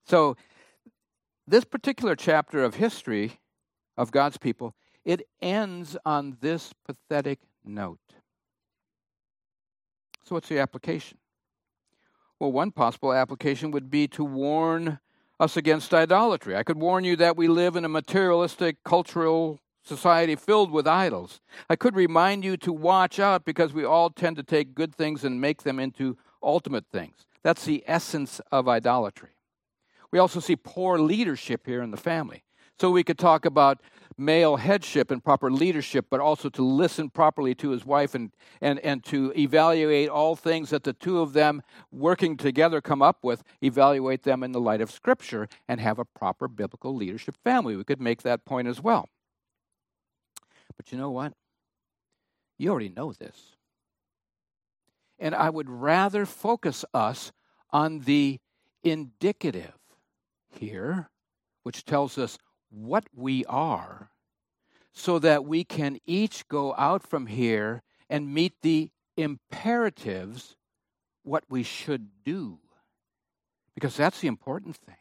So, 0.06 0.36
this 1.46 1.64
particular 1.64 2.14
chapter 2.14 2.62
of 2.62 2.74
history 2.74 3.40
of 3.96 4.10
God's 4.10 4.38
people, 4.38 4.74
it 5.04 5.26
ends 5.42 5.96
on 6.04 6.36
this 6.40 6.72
pathetic 6.86 7.40
note. 7.64 7.98
So, 10.24 10.34
what's 10.34 10.48
the 10.48 10.58
application? 10.60 11.18
Well, 12.38 12.52
one 12.52 12.70
possible 12.70 13.12
application 13.12 13.70
would 13.72 13.90
be 13.90 14.06
to 14.08 14.24
warn 14.24 15.00
us 15.40 15.56
against 15.56 15.94
idolatry. 15.94 16.56
I 16.56 16.62
could 16.62 16.78
warn 16.78 17.04
you 17.04 17.16
that 17.16 17.36
we 17.36 17.48
live 17.48 17.76
in 17.76 17.84
a 17.84 17.88
materialistic, 17.88 18.82
cultural 18.84 19.60
society 19.88 20.36
filled 20.36 20.70
with 20.70 20.86
idols. 20.86 21.40
I 21.68 21.76
could 21.76 21.96
remind 21.96 22.44
you 22.44 22.56
to 22.58 22.72
watch 22.72 23.18
out 23.18 23.44
because 23.44 23.72
we 23.72 23.84
all 23.84 24.10
tend 24.10 24.36
to 24.36 24.42
take 24.42 24.74
good 24.74 24.94
things 24.94 25.24
and 25.24 25.40
make 25.40 25.62
them 25.62 25.80
into 25.80 26.16
ultimate 26.42 26.86
things. 26.92 27.26
That's 27.42 27.64
the 27.64 27.82
essence 27.86 28.40
of 28.52 28.68
idolatry. 28.68 29.30
We 30.12 30.18
also 30.18 30.40
see 30.40 30.56
poor 30.56 30.98
leadership 30.98 31.66
here 31.66 31.82
in 31.82 31.90
the 31.90 31.96
family. 31.96 32.44
So 32.80 32.90
we 32.90 33.02
could 33.02 33.18
talk 33.18 33.44
about 33.44 33.80
male 34.16 34.56
headship 34.56 35.10
and 35.10 35.22
proper 35.22 35.50
leadership, 35.50 36.06
but 36.10 36.20
also 36.20 36.48
to 36.50 36.62
listen 36.62 37.08
properly 37.08 37.54
to 37.56 37.70
his 37.70 37.84
wife 37.84 38.14
and, 38.14 38.32
and, 38.60 38.78
and 38.80 39.04
to 39.04 39.32
evaluate 39.36 40.08
all 40.08 40.34
things 40.36 40.70
that 40.70 40.84
the 40.84 40.92
two 40.92 41.20
of 41.20 41.32
them 41.32 41.62
working 41.92 42.36
together 42.36 42.80
come 42.80 43.00
up 43.00 43.22
with, 43.22 43.42
evaluate 43.62 44.24
them 44.24 44.42
in 44.42 44.52
the 44.52 44.60
light 44.60 44.80
of 44.80 44.90
Scripture, 44.90 45.48
and 45.68 45.80
have 45.80 45.98
a 45.98 46.04
proper 46.04 46.48
biblical 46.48 46.94
leadership 46.94 47.36
family. 47.44 47.76
We 47.76 47.84
could 47.84 48.00
make 48.00 48.22
that 48.22 48.44
point 48.44 48.68
as 48.68 48.80
well. 48.80 49.08
But 50.78 50.90
you 50.90 50.96
know 50.96 51.10
what? 51.10 51.34
You 52.56 52.70
already 52.70 52.88
know 52.88 53.12
this. 53.12 53.56
And 55.18 55.34
I 55.34 55.50
would 55.50 55.68
rather 55.68 56.24
focus 56.24 56.84
us 56.94 57.32
on 57.70 58.00
the 58.00 58.38
indicative 58.82 59.74
here, 60.48 61.10
which 61.64 61.84
tells 61.84 62.16
us 62.16 62.38
what 62.70 63.04
we 63.14 63.44
are, 63.46 64.10
so 64.92 65.18
that 65.18 65.44
we 65.44 65.64
can 65.64 65.98
each 66.06 66.48
go 66.48 66.74
out 66.76 67.06
from 67.06 67.26
here 67.26 67.82
and 68.08 68.32
meet 68.32 68.54
the 68.62 68.90
imperatives, 69.16 70.56
what 71.24 71.44
we 71.50 71.62
should 71.62 72.08
do. 72.24 72.58
Because 73.74 73.96
that's 73.96 74.20
the 74.20 74.28
important 74.28 74.76
thing. 74.76 74.96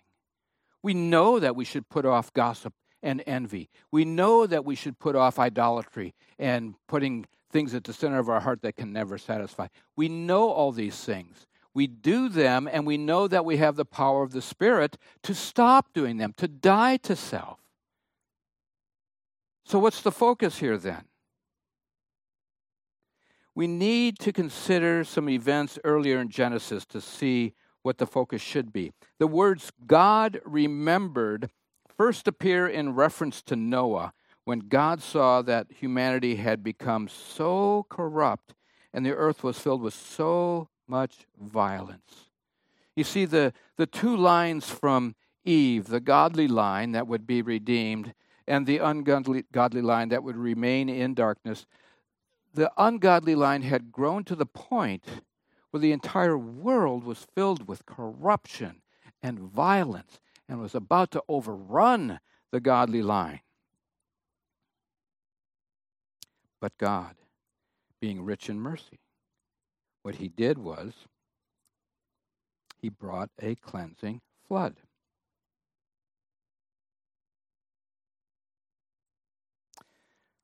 We 0.83 0.93
know 0.93 1.39
that 1.39 1.55
we 1.55 1.65
should 1.65 1.89
put 1.89 2.05
off 2.05 2.33
gossip 2.33 2.73
and 3.01 3.23
envy. 3.25 3.69
We 3.91 4.05
know 4.05 4.47
that 4.47 4.65
we 4.65 4.75
should 4.75 4.99
put 4.99 5.15
off 5.15 5.39
idolatry 5.39 6.13
and 6.39 6.75
putting 6.87 7.25
things 7.51 7.73
at 7.73 7.83
the 7.83 7.93
center 7.93 8.19
of 8.19 8.29
our 8.29 8.39
heart 8.39 8.61
that 8.61 8.75
can 8.75 8.91
never 8.91 9.17
satisfy. 9.17 9.67
We 9.95 10.09
know 10.09 10.49
all 10.49 10.71
these 10.71 11.03
things. 11.03 11.47
We 11.73 11.87
do 11.87 12.27
them, 12.27 12.67
and 12.71 12.87
we 12.87 12.97
know 12.97 13.27
that 13.27 13.45
we 13.45 13.57
have 13.57 13.75
the 13.75 13.85
power 13.85 14.23
of 14.23 14.31
the 14.31 14.41
Spirit 14.41 14.97
to 15.23 15.35
stop 15.35 15.93
doing 15.93 16.17
them, 16.17 16.33
to 16.37 16.47
die 16.47 16.97
to 16.97 17.15
self. 17.15 17.59
So, 19.63 19.77
what's 19.77 20.01
the 20.01 20.11
focus 20.11 20.57
here 20.57 20.77
then? 20.77 21.03
We 23.53 23.67
need 23.67 24.17
to 24.19 24.31
consider 24.31 25.03
some 25.03 25.29
events 25.29 25.77
earlier 25.83 26.19
in 26.19 26.29
Genesis 26.29 26.85
to 26.87 27.01
see 27.01 27.53
what 27.81 27.97
the 27.97 28.07
focus 28.07 28.41
should 28.41 28.71
be. 28.71 28.91
The 29.19 29.27
words 29.27 29.71
God 29.85 30.39
remembered 30.45 31.49
first 31.97 32.27
appear 32.27 32.67
in 32.67 32.93
reference 32.93 33.41
to 33.41 33.55
Noah 33.55 34.13
when 34.45 34.59
God 34.59 35.01
saw 35.01 35.41
that 35.41 35.67
humanity 35.71 36.35
had 36.35 36.63
become 36.63 37.07
so 37.07 37.85
corrupt 37.89 38.53
and 38.93 39.05
the 39.05 39.15
earth 39.15 39.43
was 39.43 39.59
filled 39.59 39.81
with 39.81 39.93
so 39.93 40.69
much 40.87 41.25
violence. 41.39 42.29
You 42.95 43.03
see, 43.03 43.25
the, 43.25 43.53
the 43.75 43.85
two 43.85 44.15
lines 44.15 44.69
from 44.69 45.15
Eve, 45.43 45.87
the 45.87 45.99
godly 45.99 46.47
line 46.47 46.93
that 46.93 47.07
would 47.07 47.27
be 47.27 47.41
redeemed, 47.41 48.13
and 48.47 48.65
the 48.65 48.77
ungodly 48.77 49.45
godly 49.51 49.81
line 49.81 50.09
that 50.09 50.23
would 50.23 50.37
remain 50.37 50.89
in 50.89 51.13
darkness, 51.13 51.65
the 52.53 52.71
ungodly 52.77 53.35
line 53.35 53.61
had 53.61 53.91
grown 53.91 54.23
to 54.23 54.35
the 54.35 54.45
point 54.45 55.05
where 55.69 55.81
the 55.81 55.91
entire 55.91 56.37
world 56.37 57.03
was 57.03 57.27
filled 57.35 57.67
with 57.67 57.85
corruption 57.85 58.81
and 59.21 59.39
violence 59.39 60.19
and 60.47 60.59
was 60.59 60.75
about 60.75 61.11
to 61.11 61.23
overrun 61.27 62.19
the 62.51 62.59
godly 62.59 63.01
line. 63.01 63.41
But 66.59 66.77
God, 66.77 67.15
being 67.99 68.23
rich 68.23 68.49
in 68.49 68.59
mercy, 68.59 68.99
what 70.03 70.15
he 70.15 70.27
did 70.27 70.57
was 70.57 70.93
he 72.81 72.89
brought 72.89 73.29
a 73.41 73.55
cleansing 73.55 74.21
flood. 74.47 74.77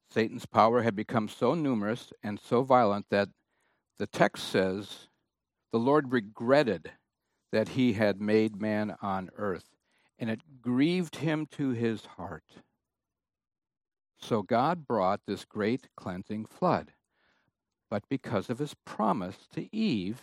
Satan's 0.09 0.45
power 0.45 0.83
had 0.83 0.95
become 0.95 1.27
so 1.27 1.55
numerous 1.55 2.13
and 2.21 2.39
so 2.39 2.61
violent 2.61 3.07
that 3.09 3.29
the 3.97 4.05
text 4.05 4.47
says 4.47 5.07
the 5.71 5.79
Lord 5.79 6.11
regretted 6.11 6.91
that 7.51 7.69
he 7.69 7.93
had 7.93 8.21
made 8.21 8.61
man 8.61 8.95
on 9.01 9.31
earth 9.37 9.72
and 10.23 10.31
it 10.31 10.61
grieved 10.61 11.17
him 11.17 11.45
to 11.45 11.71
his 11.71 12.05
heart. 12.05 12.45
So 14.17 14.41
God 14.41 14.87
brought 14.87 15.19
this 15.27 15.43
great 15.43 15.89
cleansing 15.97 16.45
flood. 16.45 16.93
But 17.89 18.07
because 18.07 18.49
of 18.49 18.59
his 18.59 18.73
promise 18.85 19.35
to 19.51 19.67
Eve, 19.75 20.21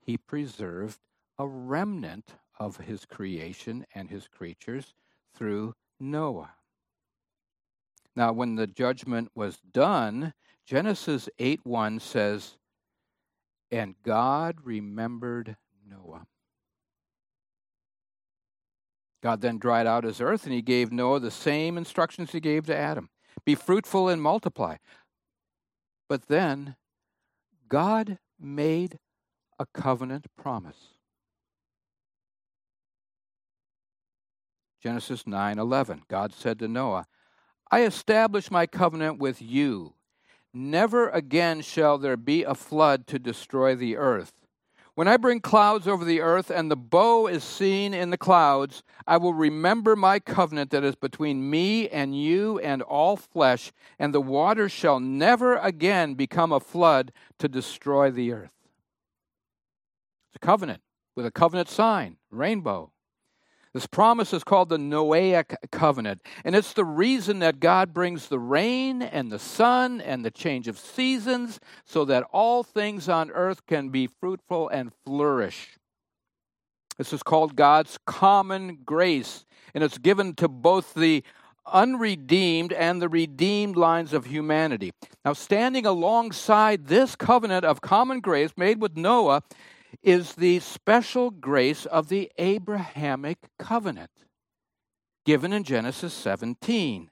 he 0.00 0.16
preserved 0.16 0.98
a 1.38 1.46
remnant 1.46 2.34
of 2.58 2.78
his 2.78 3.04
creation 3.04 3.86
and 3.94 4.10
his 4.10 4.26
creatures 4.26 4.94
through 5.32 5.76
Noah. 6.00 6.54
Now, 8.16 8.32
when 8.32 8.56
the 8.56 8.66
judgment 8.66 9.30
was 9.36 9.58
done, 9.58 10.34
Genesis 10.64 11.28
8 11.38 11.60
1 11.62 12.00
says, 12.00 12.56
And 13.70 13.94
God 14.02 14.56
remembered 14.64 15.56
Noah. 15.88 16.26
God 19.22 19.40
then 19.40 19.58
dried 19.58 19.86
out 19.86 20.04
his 20.04 20.20
earth, 20.20 20.44
and 20.44 20.52
he 20.52 20.62
gave 20.62 20.92
Noah 20.92 21.20
the 21.20 21.30
same 21.30 21.76
instructions 21.76 22.32
he 22.32 22.40
gave 22.40 22.66
to 22.66 22.76
Adam 22.76 23.10
be 23.44 23.54
fruitful 23.54 24.08
and 24.08 24.20
multiply. 24.20 24.76
But 26.08 26.26
then 26.26 26.76
God 27.68 28.18
made 28.38 28.98
a 29.58 29.66
covenant 29.66 30.26
promise. 30.36 30.94
Genesis 34.82 35.24
9:11 35.26 36.02
God 36.08 36.32
said 36.32 36.58
to 36.58 36.68
Noah, 36.68 37.06
I 37.70 37.82
establish 37.82 38.50
my 38.50 38.66
covenant 38.66 39.18
with 39.18 39.42
you. 39.42 39.94
Never 40.52 41.08
again 41.08 41.60
shall 41.60 41.98
there 41.98 42.16
be 42.16 42.44
a 42.44 42.54
flood 42.54 43.06
to 43.08 43.18
destroy 43.18 43.74
the 43.74 43.96
earth. 43.96 44.45
When 44.96 45.08
I 45.08 45.18
bring 45.18 45.40
clouds 45.40 45.86
over 45.86 46.06
the 46.06 46.22
earth 46.22 46.48
and 46.50 46.70
the 46.70 46.76
bow 46.76 47.26
is 47.26 47.44
seen 47.44 47.92
in 47.92 48.08
the 48.08 48.16
clouds, 48.16 48.82
I 49.06 49.18
will 49.18 49.34
remember 49.34 49.94
my 49.94 50.18
covenant 50.18 50.70
that 50.70 50.84
is 50.84 50.94
between 50.94 51.50
me 51.50 51.86
and 51.90 52.18
you 52.18 52.58
and 52.60 52.80
all 52.80 53.18
flesh, 53.18 53.72
and 53.98 54.14
the 54.14 54.22
waters 54.22 54.72
shall 54.72 54.98
never 54.98 55.56
again 55.56 56.14
become 56.14 56.50
a 56.50 56.60
flood 56.60 57.12
to 57.40 57.46
destroy 57.46 58.10
the 58.10 58.32
earth. 58.32 58.54
It's 60.30 60.36
a 60.36 60.46
covenant 60.46 60.80
with 61.14 61.26
a 61.26 61.30
covenant 61.30 61.68
sign, 61.68 62.16
rainbow. 62.30 62.90
This 63.76 63.84
promise 63.84 64.32
is 64.32 64.42
called 64.42 64.70
the 64.70 64.78
Noahic 64.78 65.54
covenant, 65.70 66.22
and 66.46 66.56
it's 66.56 66.72
the 66.72 66.82
reason 66.82 67.40
that 67.40 67.60
God 67.60 67.92
brings 67.92 68.28
the 68.28 68.38
rain 68.38 69.02
and 69.02 69.30
the 69.30 69.38
sun 69.38 70.00
and 70.00 70.24
the 70.24 70.30
change 70.30 70.66
of 70.66 70.78
seasons 70.78 71.60
so 71.84 72.06
that 72.06 72.24
all 72.32 72.62
things 72.62 73.06
on 73.10 73.30
earth 73.32 73.66
can 73.66 73.90
be 73.90 74.06
fruitful 74.06 74.70
and 74.70 74.92
flourish. 75.04 75.76
This 76.96 77.12
is 77.12 77.22
called 77.22 77.54
God's 77.54 77.98
common 78.06 78.78
grace, 78.82 79.44
and 79.74 79.84
it's 79.84 79.98
given 79.98 80.32
to 80.36 80.48
both 80.48 80.94
the 80.94 81.22
unredeemed 81.66 82.72
and 82.72 83.02
the 83.02 83.10
redeemed 83.10 83.76
lines 83.76 84.14
of 84.14 84.24
humanity. 84.24 84.94
Now, 85.22 85.34
standing 85.34 85.84
alongside 85.84 86.86
this 86.86 87.14
covenant 87.14 87.66
of 87.66 87.82
common 87.82 88.20
grace 88.20 88.52
made 88.56 88.80
with 88.80 88.96
Noah 88.96 89.42
is 90.02 90.34
the 90.34 90.60
special 90.60 91.30
grace 91.30 91.86
of 91.86 92.08
the 92.08 92.30
Abrahamic 92.38 93.38
covenant 93.58 94.10
given 95.24 95.52
in 95.52 95.64
Genesis 95.64 96.14
17, 96.14 97.10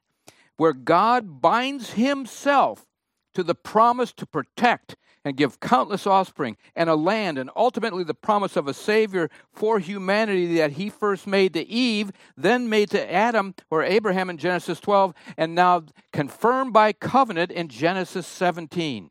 where 0.57 0.73
God 0.73 1.43
binds 1.43 1.95
himself 1.95 2.87
to 3.35 3.43
the 3.43 3.55
promise 3.55 4.13
to 4.13 4.25
protect 4.25 4.97
and 5.25 5.37
give 5.37 5.59
countless 5.59 6.07
offspring 6.07 6.57
and 6.77 6.89
a 6.89 6.95
land, 6.95 7.39
and 7.39 7.51
ultimately 7.57 8.05
the 8.05 8.15
promise 8.15 8.57
of 8.57 8.69
a 8.69 8.75
Savior 8.75 9.31
for 9.53 9.79
humanity 9.79 10.57
that 10.57 10.73
he 10.73 10.91
first 10.91 11.27
made 11.27 11.55
to 11.55 11.67
Eve, 11.67 12.13
then 12.37 12.69
made 12.69 12.91
to 12.91 13.13
Adam 13.13 13.55
or 13.71 13.83
Abraham 13.83 14.31
in 14.31 14.37
Genesis 14.37 14.81
12, 14.81 15.15
and 15.37 15.55
now 15.55 15.85
confirmed 16.13 16.73
by 16.73 16.93
covenant 16.93 17.51
in 17.51 17.69
Genesis 17.69 18.27
17. 18.27 19.11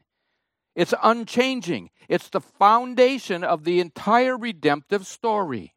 It's 0.76 0.94
unchanging. 1.04 1.92
It's 2.10 2.30
the 2.30 2.42
foundation 2.42 3.44
of 3.44 3.64
the 3.64 3.80
entire 3.80 4.38
redemptive 4.38 5.06
story. 5.06 5.74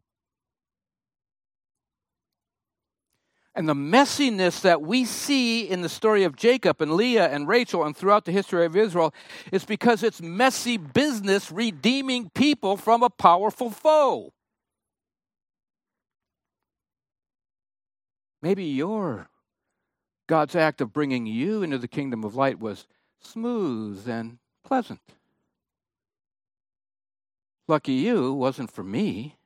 And 3.54 3.66
the 3.66 3.74
messiness 3.74 4.60
that 4.62 4.82
we 4.82 5.06
see 5.06 5.62
in 5.62 5.80
the 5.80 5.88
story 5.88 6.24
of 6.24 6.36
Jacob 6.36 6.82
and 6.82 6.92
Leah 6.92 7.28
and 7.28 7.48
Rachel 7.48 7.84
and 7.84 7.96
throughout 7.96 8.26
the 8.26 8.32
history 8.32 8.66
of 8.66 8.76
Israel 8.76 9.14
is 9.50 9.64
because 9.64 10.02
it's 10.02 10.20
messy 10.20 10.76
business 10.76 11.50
redeeming 11.50 12.30
people 12.34 12.76
from 12.76 13.02
a 13.02 13.08
powerful 13.08 13.70
foe. 13.70 14.34
Maybe 18.42 18.64
your 18.64 19.30
God's 20.26 20.54
act 20.54 20.82
of 20.82 20.92
bringing 20.92 21.24
you 21.24 21.62
into 21.62 21.78
the 21.78 21.88
kingdom 21.88 22.24
of 22.24 22.34
light 22.34 22.60
was 22.60 22.86
smooth 23.20 24.06
and 24.06 24.38
pleasant. 24.66 25.00
Lucky 27.68 27.92
you, 27.92 28.32
wasn't 28.32 28.70
for 28.70 28.84
me. 28.84 29.36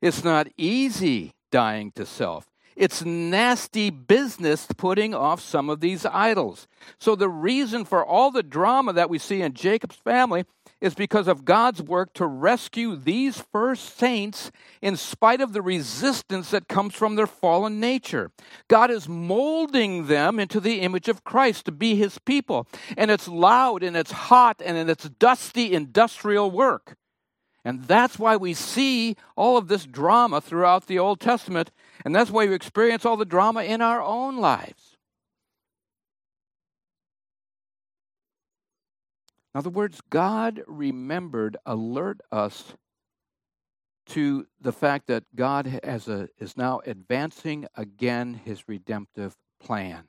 It's 0.00 0.24
not 0.24 0.48
easy 0.56 1.34
dying 1.50 1.92
to 1.92 2.06
self. 2.06 2.46
It's 2.74 3.04
nasty 3.04 3.88
business 3.90 4.66
putting 4.76 5.14
off 5.14 5.40
some 5.40 5.70
of 5.70 5.80
these 5.80 6.04
idols. 6.04 6.68
So, 6.98 7.16
the 7.16 7.28
reason 7.28 7.84
for 7.86 8.04
all 8.04 8.30
the 8.30 8.42
drama 8.42 8.92
that 8.92 9.08
we 9.08 9.18
see 9.18 9.40
in 9.40 9.54
Jacob's 9.54 9.96
family 9.96 10.44
is 10.80 10.94
because 10.94 11.26
of 11.26 11.44
God's 11.44 11.82
work 11.82 12.12
to 12.14 12.26
rescue 12.26 12.96
these 12.96 13.40
first 13.40 13.96
saints 13.96 14.50
in 14.82 14.96
spite 14.96 15.40
of 15.40 15.52
the 15.52 15.62
resistance 15.62 16.50
that 16.50 16.68
comes 16.68 16.94
from 16.94 17.16
their 17.16 17.26
fallen 17.26 17.80
nature. 17.80 18.30
God 18.68 18.90
is 18.90 19.08
molding 19.08 20.06
them 20.06 20.38
into 20.38 20.60
the 20.60 20.80
image 20.80 21.08
of 21.08 21.24
Christ 21.24 21.64
to 21.64 21.72
be 21.72 21.96
his 21.96 22.18
people. 22.18 22.66
And 22.96 23.10
it's 23.10 23.26
loud 23.26 23.82
and 23.82 23.96
it's 23.96 24.12
hot 24.12 24.60
and 24.64 24.90
it's 24.90 25.08
dusty 25.08 25.72
industrial 25.72 26.50
work. 26.50 26.96
And 27.64 27.84
that's 27.84 28.18
why 28.18 28.36
we 28.36 28.54
see 28.54 29.16
all 29.34 29.56
of 29.56 29.66
this 29.66 29.86
drama 29.86 30.40
throughout 30.40 30.86
the 30.86 31.00
Old 31.00 31.20
Testament. 31.20 31.72
And 32.04 32.14
that's 32.14 32.30
why 32.30 32.46
we 32.46 32.54
experience 32.54 33.04
all 33.04 33.16
the 33.16 33.24
drama 33.24 33.64
in 33.64 33.80
our 33.80 34.00
own 34.00 34.36
lives. 34.36 34.95
In 39.56 39.60
other 39.60 39.70
words, 39.70 40.02
God 40.10 40.62
remembered, 40.66 41.56
alert 41.64 42.20
us 42.30 42.74
to 44.08 44.46
the 44.60 44.70
fact 44.70 45.06
that 45.06 45.24
God 45.34 45.80
has 45.82 46.08
a, 46.08 46.28
is 46.38 46.58
now 46.58 46.82
advancing 46.84 47.66
again 47.74 48.34
his 48.44 48.68
redemptive 48.68 49.34
plan. 49.58 50.08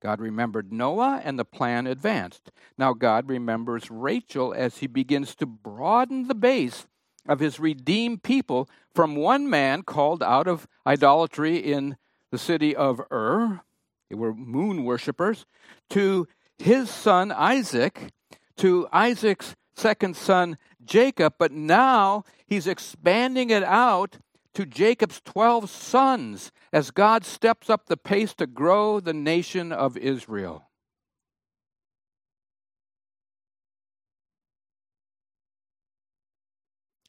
God 0.00 0.18
remembered 0.18 0.72
Noah, 0.72 1.20
and 1.22 1.38
the 1.38 1.44
plan 1.44 1.86
advanced. 1.86 2.50
Now, 2.78 2.94
God 2.94 3.28
remembers 3.28 3.90
Rachel 3.90 4.54
as 4.54 4.78
he 4.78 4.86
begins 4.86 5.34
to 5.34 5.46
broaden 5.46 6.28
the 6.28 6.34
base 6.34 6.86
of 7.28 7.40
his 7.40 7.60
redeemed 7.60 8.22
people 8.22 8.66
from 8.94 9.14
one 9.14 9.50
man 9.50 9.82
called 9.82 10.22
out 10.22 10.48
of 10.48 10.66
idolatry 10.86 11.58
in 11.58 11.98
the 12.30 12.38
city 12.38 12.74
of 12.74 13.02
Ur, 13.12 13.60
they 14.08 14.16
were 14.16 14.32
moon 14.32 14.84
worshippers, 14.84 15.44
to 15.90 16.26
his 16.56 16.88
son 16.88 17.30
Isaac, 17.30 18.10
to 18.58 18.88
Isaac's 18.92 19.54
second 19.74 20.16
son, 20.16 20.58
Jacob, 20.84 21.34
but 21.38 21.52
now 21.52 22.24
he's 22.46 22.66
expanding 22.66 23.50
it 23.50 23.62
out 23.62 24.18
to 24.54 24.64
Jacob's 24.64 25.20
12 25.24 25.68
sons 25.68 26.52
as 26.72 26.90
God 26.90 27.24
steps 27.24 27.68
up 27.68 27.86
the 27.86 27.96
pace 27.96 28.34
to 28.34 28.46
grow 28.46 29.00
the 29.00 29.12
nation 29.12 29.72
of 29.72 29.96
Israel. 29.96 30.68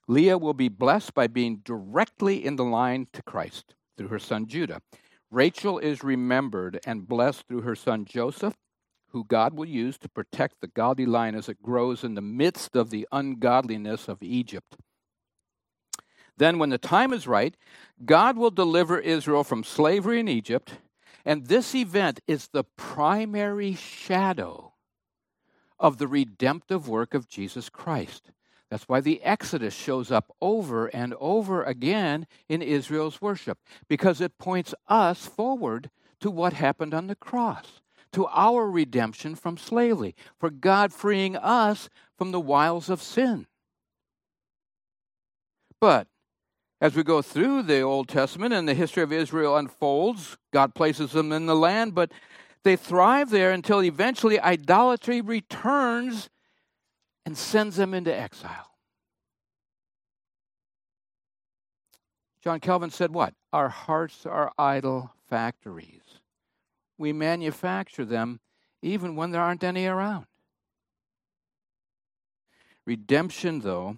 Leah 0.08 0.38
will 0.38 0.54
be 0.54 0.70
blessed 0.70 1.14
by 1.14 1.28
being 1.28 1.62
directly 1.64 2.44
in 2.46 2.56
the 2.56 2.64
line 2.64 3.08
to 3.14 3.24
Christ 3.24 3.74
through 3.98 4.10
her 4.10 4.20
son 4.20 4.46
Judah. 4.48 4.82
Rachel 5.32 5.80
is 5.80 6.04
remembered 6.04 6.80
and 6.86 7.08
blessed 7.08 7.48
through 7.48 7.62
her 7.62 7.76
son 7.76 8.06
Joseph 8.06 8.56
who 9.16 9.24
God 9.24 9.54
will 9.54 9.66
use 9.66 9.98
to 10.00 10.10
protect 10.10 10.60
the 10.60 10.68
godly 10.68 11.06
line 11.06 11.36
as 11.36 11.48
it 11.48 11.64
grows 11.64 12.04
in 12.04 12.16
the 12.16 12.22
midst 12.22 12.76
of 12.76 12.90
the 12.90 13.08
ungodliness 13.14 14.10
of 14.10 14.22
Egypt. 14.22 14.76
Then, 16.36 16.60
when 16.60 16.70
the 16.70 16.78
time 16.78 17.14
is 17.14 17.26
right, 17.26 17.56
God 18.04 18.36
will 18.36 18.52
deliver 18.52 19.00
Israel 19.00 19.46
from 19.46 19.64
slavery 19.64 20.20
in 20.20 20.28
Egypt, 20.28 20.74
and 21.24 21.48
this 21.48 21.74
event 21.74 22.20
is 22.28 22.50
the 22.50 22.66
primary 22.66 23.74
shadow 23.74 24.74
of 25.80 25.98
the 25.98 26.10
redemptive 26.10 26.90
work 26.90 27.14
of 27.14 27.30
Jesus 27.30 27.70
Christ. 27.70 28.32
That's 28.70 28.90
why 28.90 29.00
the 29.00 29.24
Exodus 29.24 29.74
shows 29.74 30.12
up 30.12 30.36
over 30.42 30.88
and 30.88 31.14
over 31.22 31.64
again 31.64 32.28
in 32.50 32.62
Israel's 32.62 33.22
worship, 33.22 33.60
because 33.88 34.20
it 34.20 34.38
points 34.38 34.76
us 34.90 35.26
forward 35.26 35.90
to 36.20 36.30
what 36.30 36.52
happened 36.52 36.94
on 36.94 37.08
the 37.08 37.16
cross 37.16 37.80
to 38.16 38.28
our 38.28 38.70
redemption 38.70 39.36
from 39.36 39.58
slavery, 39.58 40.16
for 40.40 40.50
God 40.50 40.94
freeing 40.94 41.36
us 41.36 41.90
from 42.18 42.32
the 42.32 42.40
wiles 42.40 42.90
of 42.90 43.02
sin. 43.02 43.46
But 45.82 46.08
as 46.80 46.96
we 46.96 47.04
go 47.04 47.22
through 47.22 47.64
the 47.64 47.82
Old 47.82 48.08
Testament 48.08 48.54
and 48.54 48.70
the 48.70 48.74
history 48.74 49.04
of 49.04 49.12
Israel 49.12 49.58
unfolds, 49.58 50.38
God 50.54 50.74
places 50.74 51.12
them 51.12 51.34
in 51.34 51.46
the 51.46 51.58
land, 51.58 51.94
but 51.94 52.14
they 52.64 52.78
thrive 52.78 53.32
there 53.32 53.52
until 53.52 53.84
eventually 53.84 54.40
idolatry 54.40 55.20
returns 55.20 56.30
and 57.26 57.38
sends 57.38 57.76
them 57.76 57.94
into 57.94 58.16
exile. 58.16 58.72
John 62.42 62.62
Calvin 62.62 62.92
said, 62.92 63.14
What? 63.14 63.34
Our 63.52 63.68
hearts 63.68 64.26
are 64.26 64.54
idol 64.58 65.12
factories 65.28 66.05
we 66.98 67.14
manufacture 67.14 68.06
them 68.06 68.40
even 68.82 69.16
when 69.16 69.32
there 69.32 69.42
aren't 69.42 69.64
any 69.64 69.86
around. 69.86 70.26
Redemption, 72.86 73.62
though, 73.62 73.98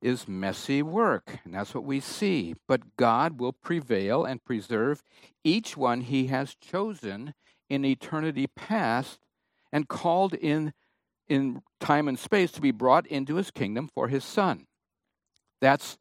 is 0.00 0.26
messy 0.26 0.82
work, 0.82 1.38
and 1.44 1.54
that's 1.54 1.74
what 1.74 1.84
we 1.84 2.00
see. 2.00 2.54
But 2.66 2.96
God 2.96 3.38
will 3.38 3.52
prevail 3.52 4.24
and 4.24 4.44
preserve 4.44 5.02
each 5.44 5.76
one 5.76 6.00
he 6.00 6.26
has 6.26 6.54
chosen 6.54 7.34
in 7.68 7.84
eternity 7.84 8.46
past 8.46 9.20
and 9.72 9.88
called 9.88 10.34
in 10.34 10.72
in 11.28 11.62
time 11.80 12.08
and 12.08 12.18
space 12.18 12.50
to 12.52 12.60
be 12.60 12.72
brought 12.72 13.06
into 13.06 13.36
his 13.36 13.50
kingdom 13.50 13.88
for 13.94 14.08
his 14.08 14.24
son. 14.24 14.66
That's 15.60 15.96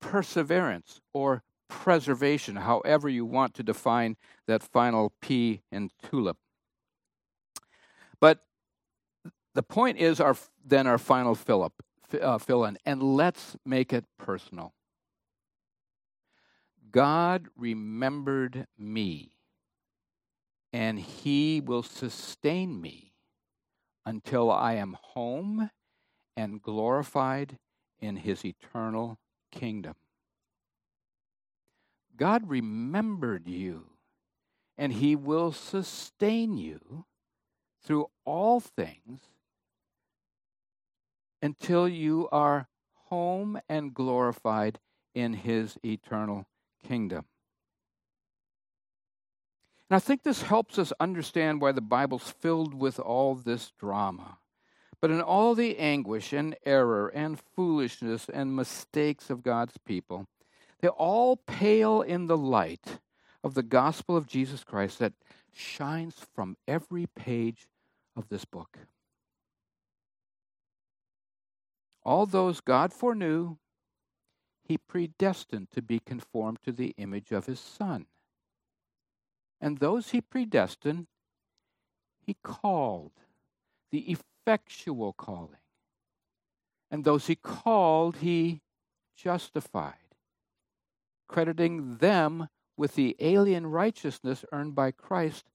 perseverance 0.00 1.00
or 1.12 1.42
preservation, 1.70 2.56
however 2.56 3.08
you 3.08 3.24
want 3.24 3.54
to 3.54 3.62
define 3.62 4.16
that 4.46 4.62
final 4.62 5.14
P 5.22 5.62
in 5.72 5.90
tulip. 6.02 6.36
But 8.20 8.40
the 9.54 9.62
point 9.62 9.96
is 9.98 10.20
our 10.20 10.36
then 10.62 10.86
our 10.86 10.98
final 10.98 11.34
fill 11.34 11.62
up 11.62 11.72
uh, 12.20 12.38
fill 12.38 12.64
in, 12.64 12.76
and 12.84 13.02
let's 13.02 13.56
make 13.64 13.92
it 13.92 14.04
personal. 14.18 14.74
God 16.90 17.46
remembered 17.56 18.66
me, 18.76 19.36
and 20.72 20.98
He 20.98 21.60
will 21.60 21.82
sustain 21.82 22.80
me 22.80 23.12
until 24.04 24.50
I 24.50 24.74
am 24.74 24.96
home 25.00 25.70
and 26.36 26.60
glorified 26.60 27.58
in 28.00 28.16
His 28.16 28.44
eternal 28.44 29.18
kingdom. 29.52 29.94
God 32.20 32.50
remembered 32.50 33.48
you, 33.48 33.86
and 34.76 34.92
He 34.92 35.16
will 35.16 35.52
sustain 35.52 36.58
you 36.58 37.06
through 37.82 38.10
all 38.26 38.60
things 38.60 39.22
until 41.40 41.88
you 41.88 42.28
are 42.30 42.68
home 43.06 43.58
and 43.70 43.94
glorified 43.94 44.78
in 45.14 45.32
His 45.32 45.78
eternal 45.82 46.46
kingdom. 46.86 47.24
And 49.88 49.96
I 49.96 49.98
think 49.98 50.22
this 50.22 50.42
helps 50.42 50.78
us 50.78 50.92
understand 51.00 51.62
why 51.62 51.72
the 51.72 51.80
Bible's 51.80 52.34
filled 52.38 52.74
with 52.74 53.00
all 53.00 53.34
this 53.34 53.72
drama. 53.80 54.36
But 55.00 55.10
in 55.10 55.22
all 55.22 55.54
the 55.54 55.78
anguish 55.78 56.34
and 56.34 56.54
error 56.66 57.08
and 57.08 57.40
foolishness 57.40 58.28
and 58.28 58.54
mistakes 58.54 59.30
of 59.30 59.42
God's 59.42 59.78
people, 59.86 60.26
they 60.80 60.88
all 60.88 61.36
pale 61.36 62.02
in 62.02 62.26
the 62.26 62.36
light 62.36 63.00
of 63.44 63.54
the 63.54 63.62
gospel 63.62 64.16
of 64.16 64.26
Jesus 64.26 64.64
Christ 64.64 64.98
that 64.98 65.12
shines 65.52 66.14
from 66.34 66.56
every 66.66 67.06
page 67.06 67.68
of 68.16 68.28
this 68.28 68.44
book. 68.44 68.78
All 72.02 72.24
those 72.24 72.60
God 72.60 72.92
foreknew, 72.92 73.56
he 74.64 74.78
predestined 74.78 75.70
to 75.72 75.82
be 75.82 75.98
conformed 75.98 76.58
to 76.64 76.72
the 76.72 76.94
image 76.96 77.30
of 77.30 77.46
his 77.46 77.60
Son. 77.60 78.06
And 79.60 79.78
those 79.78 80.10
he 80.10 80.20
predestined, 80.20 81.08
he 82.24 82.36
called, 82.42 83.12
the 83.90 84.10
effectual 84.10 85.12
calling. 85.12 85.56
And 86.90 87.04
those 87.04 87.26
he 87.26 87.34
called, 87.34 88.18
he 88.18 88.62
justified 89.16 90.09
crediting 91.30 91.98
them 91.98 92.48
with 92.76 92.96
the 92.96 93.14
alien 93.20 93.64
righteousness 93.64 94.44
earned 94.50 94.74
by 94.74 94.90
Christ 94.90 95.48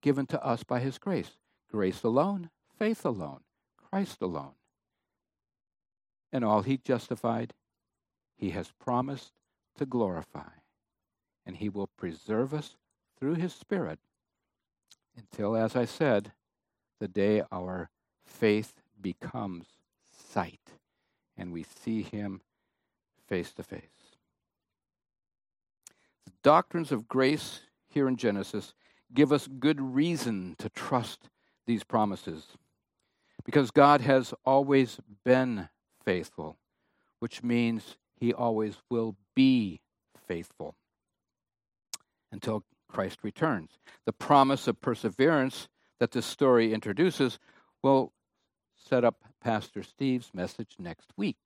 given 0.00 0.24
to 0.24 0.42
us 0.42 0.62
by 0.62 0.80
his 0.80 0.96
grace. 0.96 1.36
Grace 1.70 2.02
alone, 2.02 2.48
faith 2.78 3.04
alone, 3.04 3.40
Christ 3.76 4.22
alone. 4.22 4.54
And 6.32 6.46
all 6.46 6.62
he 6.62 6.78
justified, 6.78 7.52
he 8.38 8.50
has 8.50 8.72
promised 8.80 9.32
to 9.76 9.84
glorify. 9.84 10.62
And 11.44 11.56
he 11.56 11.68
will 11.68 11.88
preserve 11.88 12.54
us 12.54 12.76
through 13.18 13.34
his 13.34 13.52
Spirit 13.52 13.98
until, 15.14 15.56
as 15.56 15.76
I 15.76 15.84
said, 15.84 16.32
the 17.00 17.08
day 17.08 17.42
our 17.52 17.90
faith 18.24 18.80
becomes 18.98 19.66
sight 20.30 20.72
and 21.36 21.52
we 21.52 21.64
see 21.64 22.00
him 22.00 22.40
face 23.26 23.52
to 23.52 23.62
face 23.62 23.97
doctrines 26.42 26.92
of 26.92 27.08
grace 27.08 27.60
here 27.88 28.08
in 28.08 28.16
Genesis 28.16 28.74
give 29.14 29.32
us 29.32 29.48
good 29.58 29.80
reason 29.80 30.54
to 30.58 30.68
trust 30.68 31.28
these 31.66 31.84
promises 31.84 32.46
because 33.44 33.70
God 33.70 34.00
has 34.02 34.34
always 34.44 34.98
been 35.24 35.68
faithful, 36.04 36.58
which 37.20 37.42
means 37.42 37.96
he 38.16 38.32
always 38.32 38.76
will 38.90 39.16
be 39.34 39.80
faithful 40.26 40.74
until 42.30 42.64
Christ 42.90 43.20
returns. 43.22 43.78
The 44.04 44.12
promise 44.12 44.66
of 44.68 44.80
perseverance 44.80 45.68
that 46.00 46.10
this 46.10 46.26
story 46.26 46.72
introduces 46.72 47.38
will 47.82 48.12
set 48.76 49.04
up 49.04 49.24
Pastor 49.40 49.82
Steve's 49.82 50.30
message 50.34 50.76
next 50.78 51.10
week 51.16 51.38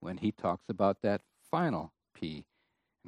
when 0.00 0.18
he 0.18 0.32
talks 0.32 0.64
about 0.68 1.02
that 1.02 1.22
final 1.50 1.92
P 2.14 2.44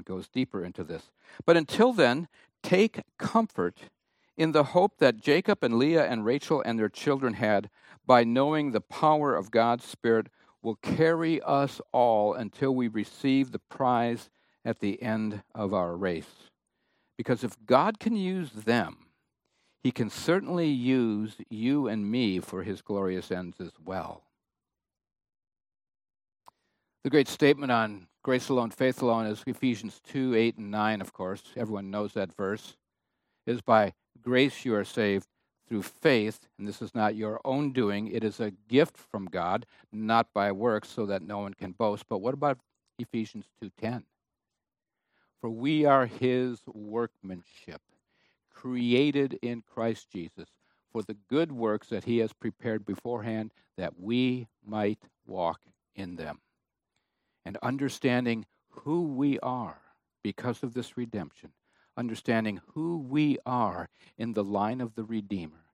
goes 0.04 0.28
deeper 0.28 0.64
into 0.64 0.84
this. 0.84 1.10
But 1.44 1.56
until 1.56 1.92
then, 1.92 2.28
take 2.62 3.02
comfort 3.18 3.78
in 4.36 4.52
the 4.52 4.64
hope 4.64 4.98
that 4.98 5.20
Jacob 5.20 5.62
and 5.62 5.78
Leah 5.78 6.06
and 6.06 6.24
Rachel 6.24 6.62
and 6.64 6.78
their 6.78 6.88
children 6.88 7.34
had 7.34 7.70
by 8.06 8.24
knowing 8.24 8.70
the 8.70 8.80
power 8.80 9.34
of 9.34 9.50
God's 9.50 9.84
Spirit 9.84 10.28
will 10.62 10.76
carry 10.76 11.40
us 11.42 11.80
all 11.92 12.34
until 12.34 12.74
we 12.74 12.88
receive 12.88 13.50
the 13.50 13.58
prize 13.58 14.30
at 14.64 14.80
the 14.80 15.02
end 15.02 15.42
of 15.54 15.74
our 15.74 15.96
race. 15.96 16.50
Because 17.16 17.44
if 17.44 17.56
God 17.66 17.98
can 17.98 18.16
use 18.16 18.50
them, 18.50 19.06
he 19.82 19.90
can 19.90 20.08
certainly 20.08 20.68
use 20.68 21.36
you 21.50 21.88
and 21.88 22.08
me 22.08 22.38
for 22.38 22.62
his 22.62 22.82
glorious 22.82 23.30
ends 23.32 23.60
as 23.60 23.72
well. 23.84 24.22
The 27.02 27.10
great 27.10 27.26
statement 27.26 27.72
on 27.72 28.06
grace 28.22 28.48
alone, 28.48 28.70
faith 28.70 29.02
alone 29.02 29.26
is 29.26 29.42
Ephesians 29.46 30.00
2 30.04 30.34
8 30.34 30.56
and 30.58 30.70
9, 30.70 31.00
of 31.00 31.12
course. 31.12 31.42
Everyone 31.56 31.90
knows 31.90 32.12
that 32.14 32.34
verse. 32.34 32.76
It 33.46 33.52
is 33.52 33.60
by 33.60 33.94
grace 34.20 34.64
you 34.64 34.74
are 34.74 34.84
saved 34.84 35.26
through 35.68 35.82
faith, 35.82 36.46
and 36.58 36.68
this 36.68 36.80
is 36.80 36.94
not 36.94 37.16
your 37.16 37.40
own 37.44 37.72
doing. 37.72 38.08
It 38.08 38.22
is 38.22 38.38
a 38.38 38.52
gift 38.68 38.96
from 38.96 39.26
God, 39.26 39.66
not 39.90 40.28
by 40.32 40.52
works, 40.52 40.88
so 40.88 41.06
that 41.06 41.22
no 41.22 41.38
one 41.38 41.54
can 41.54 41.72
boast. 41.72 42.04
But 42.08 42.18
what 42.18 42.34
about 42.34 42.58
Ephesians 42.98 43.46
2:10? 43.60 44.04
For 45.40 45.50
we 45.50 45.84
are 45.84 46.06
his 46.06 46.60
workmanship, 46.66 47.82
created 48.48 49.38
in 49.42 49.62
Christ 49.62 50.10
Jesus 50.10 50.48
for 50.92 51.02
the 51.02 51.16
good 51.28 51.50
works 51.50 51.88
that 51.88 52.04
he 52.04 52.18
has 52.18 52.32
prepared 52.32 52.84
beforehand 52.84 53.52
that 53.76 53.98
we 53.98 54.46
might 54.64 55.08
walk 55.26 55.62
in 55.96 56.14
them 56.14 56.40
and 57.44 57.56
understanding 57.62 58.46
who 58.70 59.02
we 59.02 59.38
are 59.40 59.80
because 60.22 60.62
of 60.62 60.74
this 60.74 60.96
redemption, 60.96 61.50
understanding 61.96 62.60
who 62.74 62.98
we 62.98 63.38
are 63.44 63.88
in 64.16 64.32
the 64.32 64.44
line 64.44 64.80
of 64.80 64.94
the 64.94 65.04
Redeemer, 65.04 65.64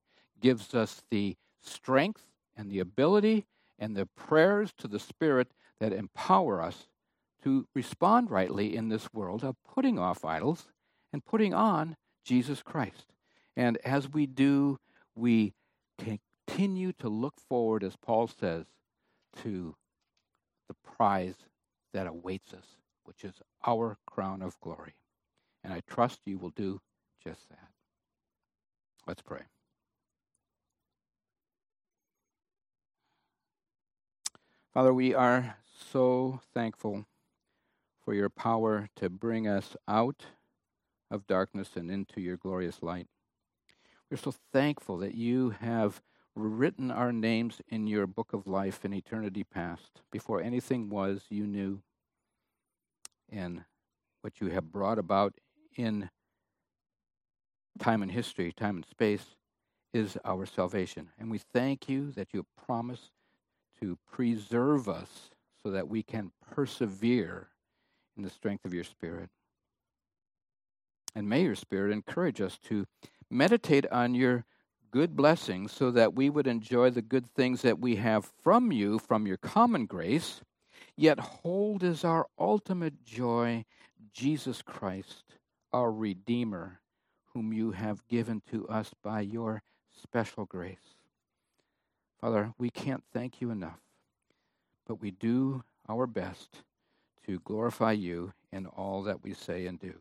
gives 0.40 0.74
us 0.74 1.02
the 1.10 1.36
strength 1.62 2.22
and 2.56 2.70
the 2.70 2.80
ability 2.80 3.46
and 3.78 3.96
the 3.96 4.06
prayers 4.06 4.72
to 4.78 4.88
the 4.88 4.98
Spirit 4.98 5.48
that 5.80 5.92
empower 5.92 6.62
us 6.62 6.88
to 7.42 7.66
respond 7.74 8.30
rightly 8.30 8.74
in 8.74 8.88
this 8.88 9.12
world 9.12 9.44
of 9.44 9.56
putting 9.64 9.98
off 9.98 10.24
idols 10.24 10.66
and 11.12 11.24
putting 11.24 11.54
on 11.54 11.96
Jesus 12.24 12.62
Christ. 12.62 13.12
And 13.56 13.78
as 13.84 14.08
we 14.08 14.26
do, 14.26 14.78
we 15.14 15.54
continue 15.98 16.92
to 16.94 17.08
look 17.08 17.34
forward, 17.48 17.84
as 17.84 17.96
Paul 17.96 18.26
says, 18.28 18.66
to 19.42 19.74
the 20.68 20.74
prize 20.74 21.36
that 21.92 22.06
awaits 22.06 22.52
us, 22.52 22.76
which 23.04 23.24
is 23.24 23.34
our 23.66 23.98
crown 24.06 24.42
of 24.42 24.60
glory. 24.60 24.94
And 25.64 25.72
I 25.72 25.80
trust 25.86 26.20
you 26.24 26.38
will 26.38 26.50
do 26.50 26.80
just 27.22 27.48
that. 27.48 27.68
Let's 29.06 29.22
pray. 29.22 29.42
Father, 34.72 34.92
we 34.92 35.14
are 35.14 35.56
so 35.92 36.40
thankful 36.54 37.06
for 38.04 38.14
your 38.14 38.28
power 38.28 38.88
to 38.96 39.10
bring 39.10 39.48
us 39.48 39.76
out 39.88 40.26
of 41.10 41.26
darkness 41.26 41.70
and 41.74 41.90
into 41.90 42.20
your 42.20 42.36
glorious 42.36 42.82
light. 42.82 43.08
We're 44.10 44.18
so 44.18 44.34
thankful 44.52 44.98
that 44.98 45.14
you 45.14 45.50
have 45.60 46.02
written 46.46 46.90
our 46.90 47.12
names 47.12 47.60
in 47.68 47.86
your 47.86 48.06
book 48.06 48.32
of 48.32 48.46
life 48.46 48.84
in 48.84 48.92
eternity 48.92 49.44
past. 49.44 50.02
Before 50.10 50.40
anything 50.40 50.88
was, 50.88 51.24
you 51.28 51.46
knew. 51.46 51.82
And 53.30 53.64
what 54.22 54.40
you 54.40 54.48
have 54.48 54.72
brought 54.72 54.98
about 54.98 55.34
in 55.76 56.10
time 57.78 58.02
and 58.02 58.10
history, 58.10 58.52
time 58.52 58.76
and 58.76 58.86
space, 58.86 59.36
is 59.92 60.18
our 60.24 60.46
salvation. 60.46 61.10
And 61.18 61.30
we 61.30 61.38
thank 61.38 61.88
you 61.88 62.10
that 62.12 62.28
you 62.32 62.40
have 62.40 62.66
promised 62.66 63.12
to 63.80 63.98
preserve 64.10 64.88
us 64.88 65.30
so 65.62 65.70
that 65.70 65.88
we 65.88 66.02
can 66.02 66.32
persevere 66.54 67.48
in 68.16 68.22
the 68.22 68.30
strength 68.30 68.64
of 68.64 68.74
your 68.74 68.84
Spirit. 68.84 69.30
And 71.14 71.28
may 71.28 71.42
your 71.42 71.54
Spirit 71.54 71.92
encourage 71.92 72.40
us 72.40 72.58
to 72.64 72.86
meditate 73.30 73.86
on 73.90 74.14
your 74.14 74.44
good 74.90 75.16
blessings 75.16 75.72
so 75.72 75.90
that 75.90 76.14
we 76.14 76.30
would 76.30 76.46
enjoy 76.46 76.90
the 76.90 77.02
good 77.02 77.26
things 77.26 77.62
that 77.62 77.78
we 77.78 77.96
have 77.96 78.30
from 78.42 78.72
you, 78.72 78.98
from 78.98 79.26
your 79.26 79.36
common 79.36 79.86
grace, 79.86 80.40
yet 80.96 81.18
hold 81.18 81.84
as 81.84 82.04
our 82.04 82.26
ultimate 82.38 83.04
joy 83.04 83.64
Jesus 84.12 84.62
Christ, 84.62 85.24
our 85.72 85.92
Redeemer, 85.92 86.80
whom 87.34 87.52
you 87.52 87.72
have 87.72 88.06
given 88.08 88.42
to 88.50 88.66
us 88.68 88.92
by 89.02 89.20
your 89.20 89.62
special 90.02 90.44
grace. 90.44 90.96
Father, 92.20 92.52
we 92.58 92.70
can't 92.70 93.04
thank 93.12 93.40
you 93.40 93.50
enough, 93.50 93.78
but 94.86 95.00
we 95.00 95.10
do 95.10 95.62
our 95.88 96.06
best 96.06 96.62
to 97.26 97.38
glorify 97.40 97.92
you 97.92 98.32
in 98.52 98.66
all 98.66 99.02
that 99.04 99.22
we 99.22 99.34
say 99.34 99.66
and 99.66 99.78
do. 99.78 99.94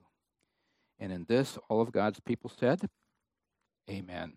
And 1.00 1.12
in 1.12 1.26
this, 1.26 1.58
all 1.70 1.82
of 1.82 1.92
God's 1.92 2.20
people 2.20 2.50
said, 2.50 2.90
Amen. 3.90 4.34